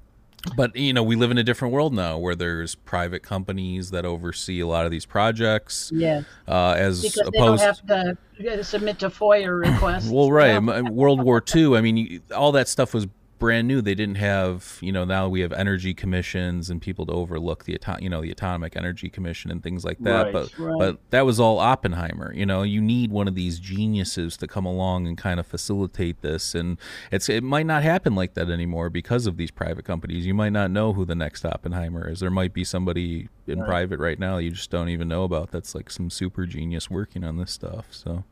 [0.55, 4.05] But you know, we live in a different world now where there's private companies that
[4.05, 7.63] oversee a lot of these projects, yeah, uh, as because they don't opposed.
[7.63, 10.09] have to uh, submit to FOIA requests.
[10.09, 10.73] well, right, you know?
[10.73, 11.75] m- World War II.
[11.75, 13.07] I mean, all that stuff was
[13.41, 13.81] brand new.
[13.81, 17.73] They didn't have, you know, now we have energy commissions and people to overlook the,
[17.75, 20.25] ato- you know, the Atomic Energy Commission and things like that.
[20.25, 20.31] Right.
[20.33, 20.79] But Right.
[20.79, 22.31] but that was all Oppenheimer.
[22.33, 26.21] You know, you need one of these geniuses to come along and kind of facilitate
[26.21, 26.77] this, and
[27.11, 30.25] it's it might not happen like that anymore because of these private companies.
[30.25, 32.19] You might not know who the next Oppenheimer is.
[32.21, 33.67] There might be somebody in Right.
[33.67, 35.51] private right now you just don't even know about.
[35.51, 37.87] That's like some super genius working on this stuff.
[37.89, 38.23] So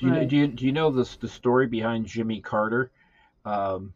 [0.00, 0.28] Do you, Right.
[0.28, 2.90] do you do you know the the story behind Jimmy Carter?
[3.44, 3.92] Um,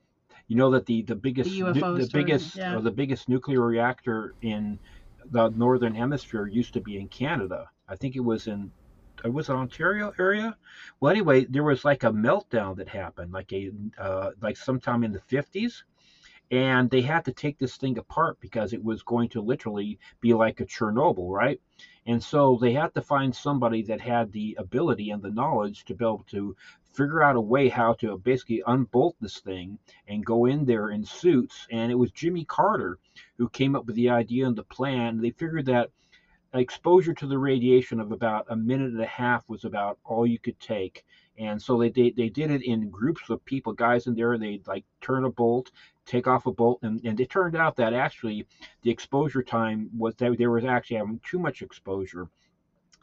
[0.51, 2.77] you know that the the biggest The nu- the story, biggest yeah.
[2.77, 4.81] uh, the biggest nuclear reactor in
[5.31, 7.71] the northern hemisphere used to be in Canada.
[7.89, 8.73] I think it was in
[9.25, 10.57] was it Ontario area?
[11.01, 15.13] Well, anyway, there was like a meltdown that happened, like a uh, like sometime in
[15.13, 15.85] the fifties,
[16.51, 20.35] and they had to take this thing apart because it was going to literally be
[20.35, 21.61] like a Chernobyl, right?
[22.07, 25.95] And so they had to find somebody that had the ability and the knowledge to
[25.95, 26.57] be able to
[26.93, 29.79] figure out a way how to basically unbolt this thing
[30.09, 31.67] and go in there in suits.
[31.71, 32.99] And it was Jimmy Carter
[33.39, 35.21] who came up with the idea and the plan.
[35.21, 35.91] They figured that
[36.53, 40.39] exposure to the radiation of about a minute and a half was about all you
[40.39, 41.05] could take.
[41.39, 44.37] And so they, they, they did it in groups of people, guys in there.
[44.37, 45.71] They'd like turn a bolt,
[46.05, 48.47] take off a bolt, and, and it turned out that actually
[48.83, 52.29] the exposure time was that they were actually having too much exposure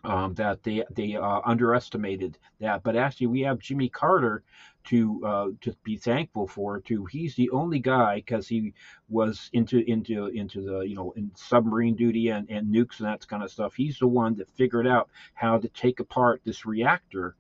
[0.04, 2.84] um, that they they uh, underestimated that.
[2.84, 4.44] But actually, we have Jimmy Carter
[4.86, 6.80] to uh, to be thankful for.
[6.80, 8.74] Too, he's the only guy because he
[9.10, 13.28] was into into into the you know in submarine duty and, and nukes and that
[13.28, 13.74] kind of stuff.
[13.76, 17.36] He's the one that figured out how to take apart this reactor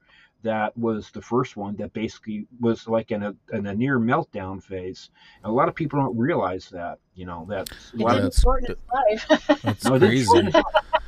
[0.48, 4.64] that was the first one that basically was like in a, in a near meltdown
[4.64, 5.10] phase.
[5.44, 8.82] And a lot of people don't realize that, you know, that it didn't shorten its
[8.94, 9.62] life.
[9.62, 10.54] That's no, crazy.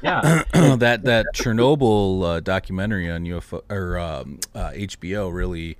[0.01, 5.77] yeah, that that Chernobyl uh, documentary on UFO or um, uh, HBO really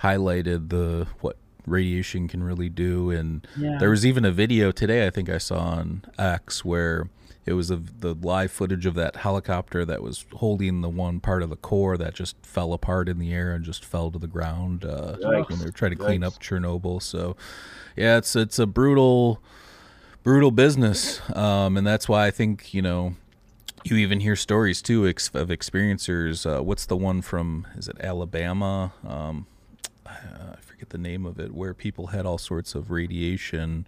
[0.00, 3.78] highlighted the what radiation can really do, and Yeah.
[3.78, 7.08] there was even a video today I think I saw on X where
[7.46, 11.42] it was of the live footage of that helicopter that was holding the one part
[11.42, 14.26] of the core that just fell apart in the air and just fell to the
[14.26, 15.16] ground uh,
[15.48, 16.26] when they were trying to clean Yikes.
[16.26, 17.00] up Chernobyl.
[17.00, 17.36] So,
[17.94, 19.40] yeah, it's it's a brutal,
[20.24, 23.14] brutal business, um, and that's why I think you know
[23.84, 26.44] you even hear stories too ex- of experiencers.
[26.44, 27.68] Uh, what's the one from?
[27.76, 28.92] Is it Alabama?
[29.06, 29.46] Um,
[30.04, 33.86] I forget the name of it, where people had all sorts of radiation.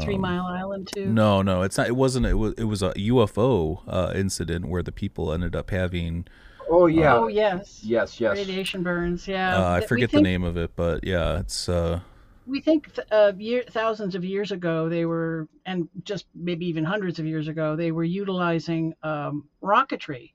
[0.00, 1.06] Three Mile Island too.
[1.06, 1.86] No, no, it's not.
[1.88, 2.26] It wasn't.
[2.26, 2.54] It was.
[2.56, 6.26] It was a UFO uh, incident where the people ended up having.
[6.70, 7.80] oh yeah, Oh yes.
[7.82, 8.36] yes, yes.
[8.36, 9.26] Radiation burns.
[9.28, 9.58] Yeah.
[9.58, 11.68] Uh, I We forget the name of it, but yeah, it's.
[11.68, 12.00] Uh,
[12.46, 16.84] we think th- uh, year, thousands of years ago they were, and just maybe even
[16.84, 20.32] hundreds of years ago, they were utilizing um, rocketry,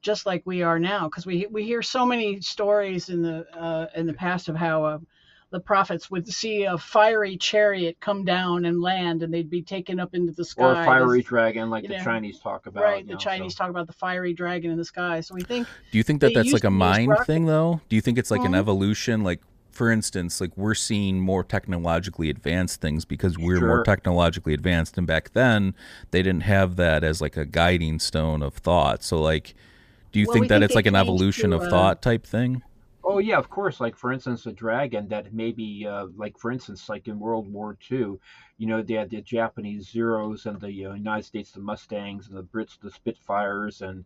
[0.00, 1.08] just like we are now.
[1.08, 4.84] Because we we hear so many stories in the uh, in the past of how
[4.84, 4.98] uh,
[5.52, 10.00] the prophets would see a fiery chariot come down and land, and they'd be taken
[10.00, 10.62] up into the sky.
[10.64, 12.82] Or a fiery This- dragon, like you the know, Chinese talk about.
[12.82, 15.20] right, the know, Chinese so- talk about the fiery dragon in the sky.
[15.20, 17.80] So we think do you think that that's like a mind rocket- thing, though?
[17.88, 18.58] Do you think it's like an Mhm.
[18.58, 19.22] evolution?
[19.22, 19.40] Like,
[19.70, 25.06] for instance, like we're seeing more technologically advanced things because we're more technologically advanced, and
[25.06, 25.74] back then
[26.12, 29.02] they didn't have that as like a guiding stone of thought.
[29.04, 29.54] So, like,
[30.12, 32.26] do you Well, think that think it's like an evolution to, of uh, thought type
[32.26, 32.62] thing?
[33.14, 33.78] Oh yeah, of course.
[33.80, 37.74] Like for instance, a dragon that maybe, uh, like for instance, like in World War
[37.74, 38.18] II,
[38.58, 42.36] you know, they had the Japanese Zeros and the uh, United States the Mustangs and
[42.38, 44.04] the Brits the Spitfires, and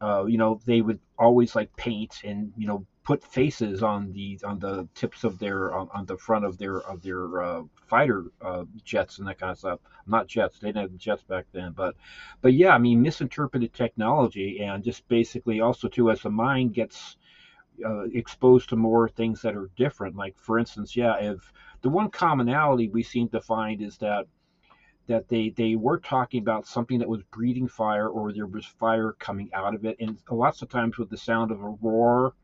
[0.00, 4.38] uh, you know they would always like paint and you know put faces on the
[4.44, 8.24] on the tips of their on, on the front of their of their uh, fighter
[8.42, 9.80] uh, jets and that kind of stuff.
[10.06, 11.96] Not jets; they didn't have jets back then, but
[12.42, 17.16] but yeah, I mean misinterpreted technology and just basically also too as the mind gets
[17.84, 20.16] uh, exposed to more things that are different.
[20.16, 21.52] Like for instance, yeah, if
[21.82, 24.26] the one commonality we seem to find is that
[25.06, 29.12] that they they were talking about something that was breathing fire or there was fire
[29.18, 32.34] coming out of it, and lots of times with the sound of a roar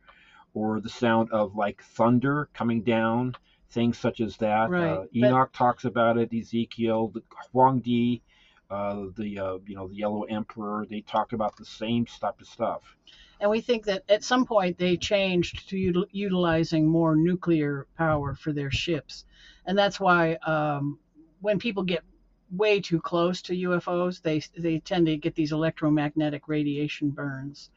[0.55, 3.35] or the sound of like thunder coming down,
[3.71, 4.71] things such as that.
[4.71, 6.33] Right, Uh, but- Enoch talks about it.
[6.33, 7.23] Ezekiel, the
[7.53, 8.23] Huang Di.
[8.69, 12.47] Uh, the uh, you know the Yellow Emperor, they talk about the same type of
[12.49, 12.97] stuff.
[13.41, 18.35] And we think that at some point they changed to util- utilizing more nuclear power
[18.35, 19.25] for their ships.
[19.67, 20.99] And that's why um,
[21.41, 22.03] when people get
[22.51, 27.71] way too close to UFOs, they, they tend to get these electromagnetic radiation burns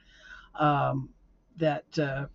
[0.55, 1.09] um,
[1.57, 2.27] that, uh,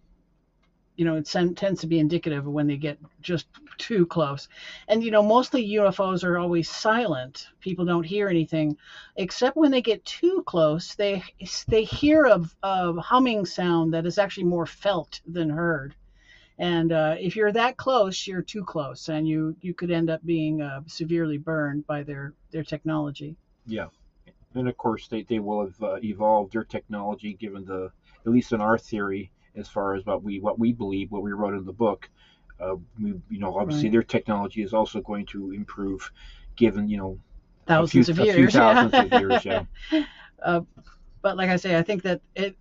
[0.96, 3.46] you know, it tends to be indicative of when they get just
[3.78, 4.48] too close.
[4.88, 7.48] And, you know, mostly UFOs are always silent.
[7.60, 8.76] People don't hear anything
[9.16, 11.22] except when they get too close they
[11.68, 15.94] they hear a, a humming sound that is actually more felt than heard
[16.58, 20.24] and uh, if you're that close you're too close and you you could end up
[20.24, 23.36] being uh, severely burned by their their technology
[23.66, 23.88] Yeah,
[24.54, 27.90] and of course they, they will have uh, evolved their technology given the
[28.26, 31.32] at least in our theory as far as what we what we believe what we
[31.32, 32.08] wrote in the book.
[32.60, 33.90] Uh, we you know obviously Right.
[33.90, 36.10] their technology is also going to improve
[36.56, 37.18] given you know
[37.66, 39.44] thousands of years thousands of years.
[39.44, 39.64] Yeah,
[40.42, 40.60] uh,
[41.22, 42.56] but like I say, I think that it,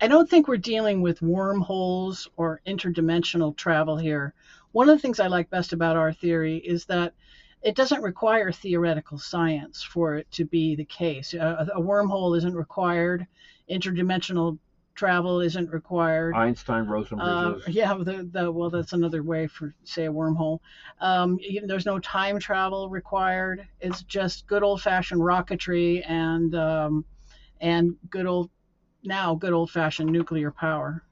[0.00, 4.34] I don't think we're dealing with wormholes or interdimensional travel here.
[4.72, 7.14] One of the things I like best about our theory is that
[7.62, 11.34] it doesn't require theoretical science for it to be the case.
[11.34, 13.26] A, a wormhole isn't required.
[13.70, 14.58] Interdimensional
[14.98, 16.34] travel isn't required.
[16.34, 17.68] Einstein, Rosen Uh, bridges.
[17.68, 20.58] yeah, the, the, well, that's another way for say a wormhole.
[21.00, 23.66] Um, you there's no time travel required.
[23.80, 27.04] It's just good old fashioned rocketry and um,
[27.60, 28.50] and good old
[29.04, 31.04] now good old fashioned nuclear power.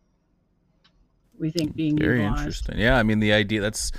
[1.39, 2.41] We think being Very utilized.
[2.41, 2.79] interesting.
[2.79, 3.93] Yeah, I mean the idea that's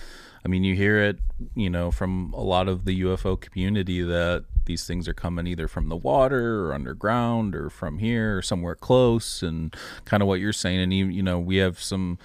[0.45, 1.19] I mean, you hear it,
[1.55, 5.67] you know, from a lot of the UFO community that these things are coming either
[5.67, 10.39] from the water or underground or from here or somewhere close, and kind of what
[10.39, 10.79] you're saying.
[10.79, 12.19] And you, you know, we have some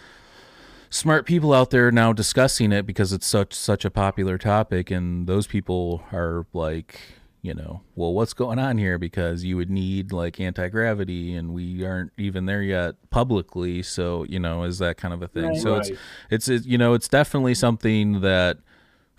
[0.90, 5.26] smart people out there now discussing it because it's such such a popular topic, and
[5.26, 7.00] those people are like
[7.42, 8.98] you know, well, what's going on here?
[8.98, 13.82] Because you would need like anti gravity, and we aren't even there yet publicly.
[13.82, 15.46] So, you know, is that kind of a thing?
[15.48, 15.56] Right.
[15.56, 15.90] So Right.
[16.30, 18.58] it's it's you know, it's definitely something that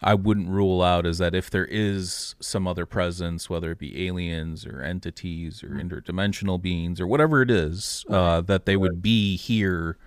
[0.03, 1.05] I wouldn't rule out.
[1.05, 5.69] Is that if there is some other presence, whether it be aliens or entities or
[5.69, 9.97] interdimensional beings or whatever it is, uh, that they would be here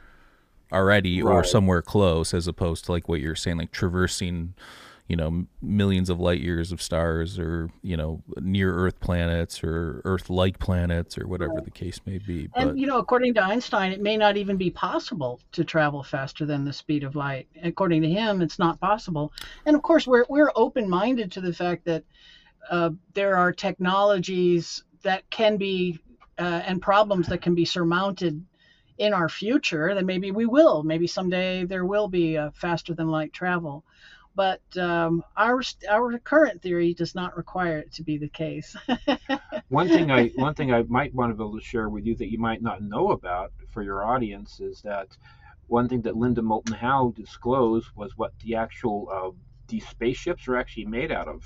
[0.73, 4.55] already or somewhere close, as opposed to like what you're saying, like traversing
[5.09, 10.03] you know millions of light years of stars or you know near earth planets or
[10.05, 13.45] earth like planets or whatever the case may be but And you know, according to
[13.45, 17.49] Einstein, it may not even be possible to travel faster than the speed of light.
[17.63, 19.33] According to him, it's not possible.
[19.65, 22.05] And of course, we're we're open-minded to the fact that
[22.71, 26.01] uh, there are technologies that can be
[26.39, 28.45] uh, and problems that can be surmounted
[28.99, 29.95] in our future.
[29.95, 30.83] That maybe we will.
[30.83, 33.85] Maybe someday there will be faster than light travel.
[34.37, 38.77] But um, our our current theory does not require it to be the case.
[39.69, 42.15] One thing I one thing I might want to be able to share with you
[42.17, 45.09] that you might not know about for your audience is that
[45.69, 49.31] one thing that Linda Moulton Howe disclosed was what the actual uh,
[49.69, 51.43] these spaceships are actually made out of.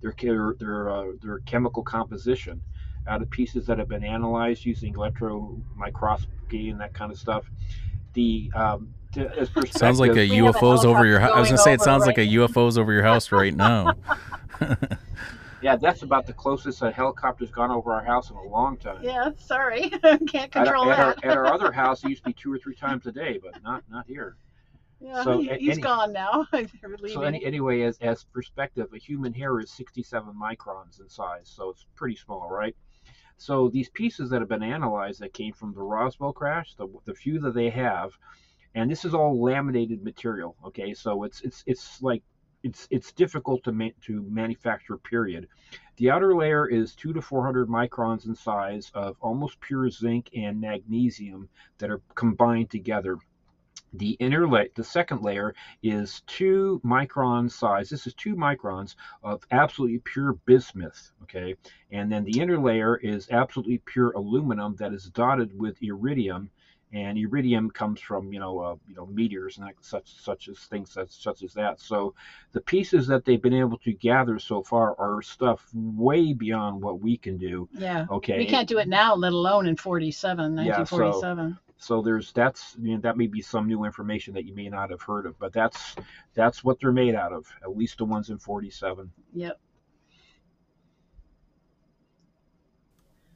[0.00, 2.62] Their their uh, their chemical composition
[3.06, 7.44] out of pieces that have been analyzed using electron microscopy and that kind of stuff.
[8.14, 11.32] The um, to, as sounds like a We a UFO's over your house.
[11.34, 13.94] I was gonna say it sounds over like a UFO's over your house right now.
[15.62, 19.02] yeah, that's about the closest a helicopter's gone over our house in a long time.
[19.02, 19.90] yeah, sorry,
[20.28, 21.24] can't control at, that.
[21.24, 23.38] our, at our other house, it used to be two or three times a day,
[23.42, 24.36] but not not here.
[25.00, 26.46] Yeah, So, he, a- he's any- gone now.
[27.12, 31.70] So any, anyway, as, as perspective, a human hair is 67 microns in size, so
[31.70, 32.76] it's pretty small, right?
[33.36, 37.14] So these pieces that have been analyzed that came from the Roswell crash, the, the
[37.14, 38.12] few that they have,
[38.74, 40.56] and this is all laminated material.
[40.66, 42.22] Okay, so it's it's it's like
[42.62, 44.96] it's it's difficult to ma- to manufacture.
[44.96, 45.48] Period.
[45.96, 50.60] The outer layer is two to 400 microns in size of almost pure zinc and
[50.60, 51.48] magnesium
[51.78, 53.18] that are combined together.
[53.94, 57.90] The inner layer, the second layer, is two micron size.
[57.90, 61.12] This is two microns of absolutely pure bismuth.
[61.24, 61.56] Okay,
[61.90, 66.50] and then the inner layer is absolutely pure aluminum that is dotted with iridium,
[66.92, 70.58] and iridium comes from you know uh, you know meteors and that, such such as
[70.58, 71.80] things such, such as that.
[71.80, 72.14] So
[72.52, 77.00] the pieces that they've been able to gather so far are stuff way beyond what
[77.00, 77.68] we can do.
[77.72, 81.58] yeah, Okay, we can't do it now, let alone in 47, Yeah, so- 1947.
[81.78, 84.90] so there's that's you know, that may be some new information that you may not
[84.90, 85.96] have heard of, but that's
[86.34, 87.46] that's what they're made out of.
[87.62, 89.10] At least the ones in 47.
[89.34, 89.58] Yep.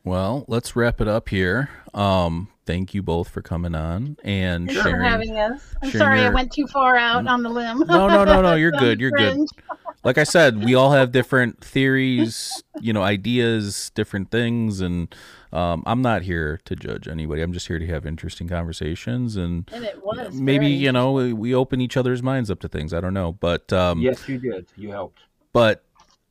[0.05, 1.69] well, let's wrap it up here.
[1.93, 5.05] Um, thank you both for coming on and Thanks for sharing.
[5.09, 5.75] having us.
[5.83, 7.79] I'm sharing sorry I went too far out on the limb.
[7.87, 8.55] No, no, no, no.
[8.57, 9.01] You're good.
[9.01, 9.39] You're good.
[10.05, 15.13] Like I said, we all have different theories, you know, ideas, different things, and
[15.53, 17.43] um, I'm not here to judge anybody.
[17.43, 21.13] I'm just here to have interesting conversations and And it was maybe very you know
[21.13, 22.93] we, we open each other's minds up to things.
[22.93, 24.67] I don't know, but um, Yes, you did.
[24.77, 25.21] You helped.
[25.53, 25.83] but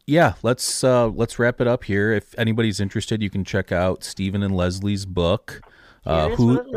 [0.08, 2.12] yeah, let's uh, let's wrap it up here.
[2.12, 5.62] If anybody's interested, you can check out Stephen and Leslie's book.
[6.06, 6.68] Uh, who it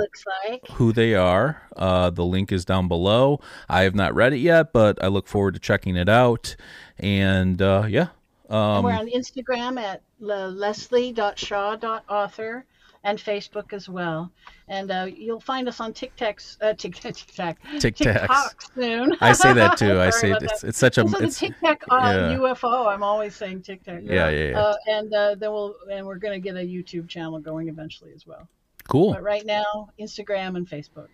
[0.49, 0.67] like.
[0.73, 1.63] who they are.
[1.77, 3.41] Uh, the link is down below.
[3.69, 6.57] I have not read it yet, but I look forward to checking it out.
[6.99, 8.09] And uh, yeah,
[8.49, 12.65] And we're um, on Instagram at le- leslie.shaw.author
[13.05, 14.33] and Facebook as well.
[14.69, 18.19] And uh, you'll find us on TikToks, uh, TikTok, TikTok, Tic Tacs.
[18.19, 19.17] TikTok soon.
[19.21, 20.01] I say that too.
[20.09, 22.37] I say about it's, it's such a And so the it's TikTok uh, yeah.
[22.37, 22.87] UFO.
[22.87, 24.01] I'm always saying TikTok.
[24.03, 24.59] yeah yeah, yeah.
[24.59, 28.13] Uh, and uh, then we'll and we're going to get a YouTube channel going eventually
[28.15, 28.49] as well.
[28.89, 29.13] Cool.
[29.13, 31.09] But right now, Instagram and Facebook.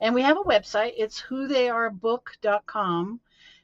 [0.00, 0.92] And we have a website.
[0.96, 3.20] It's whotheyarebook.com.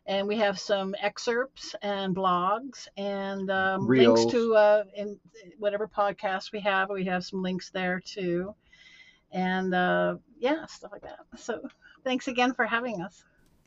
[0.08, 5.18] And we have some excerpts and blogs and um, links to uh, in
[5.58, 6.90] whatever podcast we have.
[6.90, 8.54] We have some links there too.
[9.32, 11.18] And uh, yeah, stuff like that.
[11.36, 11.68] So
[12.04, 13.24] thanks again for having us.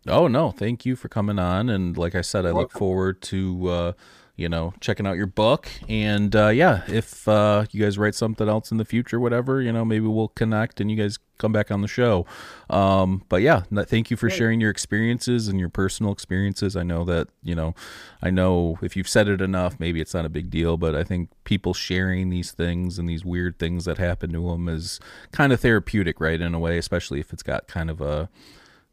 [0.08, 1.70] Oh no, thank you for coming on.
[1.70, 3.92] And like I said, I look forward to uh,
[4.40, 5.70] you know checking out your book.
[5.90, 9.72] And uh, yeah, if uh, you guys write something else in the future, whatever, you
[9.72, 12.26] know, maybe we'll connect and you guys come back on the show.
[12.70, 16.76] Um, but yeah, thank you for sharing your experiences and your personal experiences.
[16.76, 17.76] I know that you know,
[18.22, 20.78] I know if you've said it enough, maybe it's not a big deal.
[20.78, 24.70] But I think people sharing these things and these weird things that happen to them
[24.70, 25.00] is
[25.32, 26.40] kind of therapeutic, right?
[26.40, 28.30] In a way, especially if it's got kind of a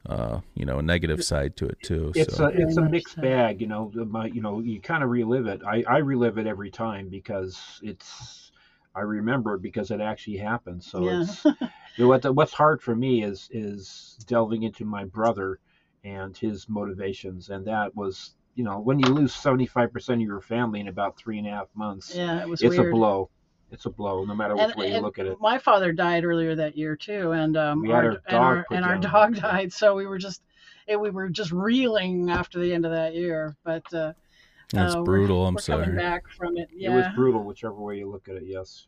[0.09, 2.12] uh, you know, a negative side to it too.
[2.15, 3.91] It's so a it's a mixed bag, you know.
[3.95, 5.62] My you know you kind of relive it.
[5.66, 8.51] I I relive it every time because it's
[8.95, 10.83] I remember it because it actually happened.
[10.83, 11.23] So Yeah.
[11.23, 15.59] it's you know, what what's hard for me is is delving into my brother
[16.05, 20.27] and his motivations, and that was you know when you lose seventy five percent of
[20.27, 22.93] your family in about three and a half months, Yeah, it was it's weird.
[22.93, 23.31] a blow.
[23.73, 25.39] It's a blow, no matter which And- way you look at it.
[25.41, 28.43] My father died earlier that year too, and um, We had our, our and dog
[28.43, 29.73] our and our dog died.
[29.73, 30.43] So we were just,
[30.87, 33.57] it, we were just reeling after the end of that year.
[33.65, 34.13] But uh,
[34.73, 35.47] that's uh, we're- brutal.
[35.47, 35.97] I'm we're coming sorry.
[35.97, 36.69] back from it.
[36.73, 36.93] Yeah.
[36.93, 38.45] It was brutal, whichever way you look at it.
[38.47, 38.87] Yes.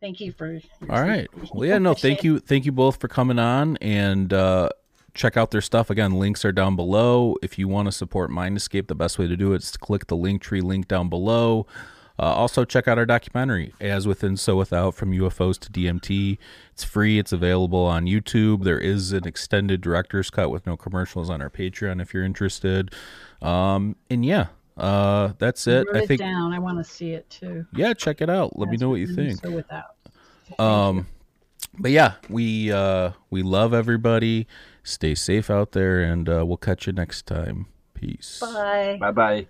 [0.00, 0.50] Thank you for.
[0.50, 0.60] your
[0.90, 1.28] All right.
[1.52, 4.70] Well, yeah, no, thank you, thank you both for coming on and uh,
[5.14, 5.90] check out their stuff.
[5.90, 7.36] Again, links are down below.
[7.42, 9.78] If you want to support Mind Escape, the best way to do it is to
[9.78, 11.66] click the link tree link down below.
[12.22, 16.38] Uh, also, check out our documentary, As Within, So Without, from UFOs to DMT.
[16.72, 17.18] It's free.
[17.18, 18.62] It's available on YouTube.
[18.62, 22.94] There is an extended director's cut with no commercials on our Patreon if you're interested.
[23.40, 24.46] Um, and yeah,
[24.76, 25.88] uh, that's it.
[25.88, 26.20] Wrote I it think.
[26.20, 26.52] down.
[26.52, 27.66] I want to see it too.
[27.74, 28.56] Yeah, check it out.
[28.56, 29.40] Let me know what you think.
[29.40, 29.96] So without.
[30.60, 31.08] Um,
[31.76, 34.46] but yeah, we uh, we love everybody.
[34.84, 37.66] Stay safe out there, and uh, we'll catch you next time.
[37.94, 38.38] Peace.
[38.40, 38.98] Bye.
[39.00, 39.46] Bye bye.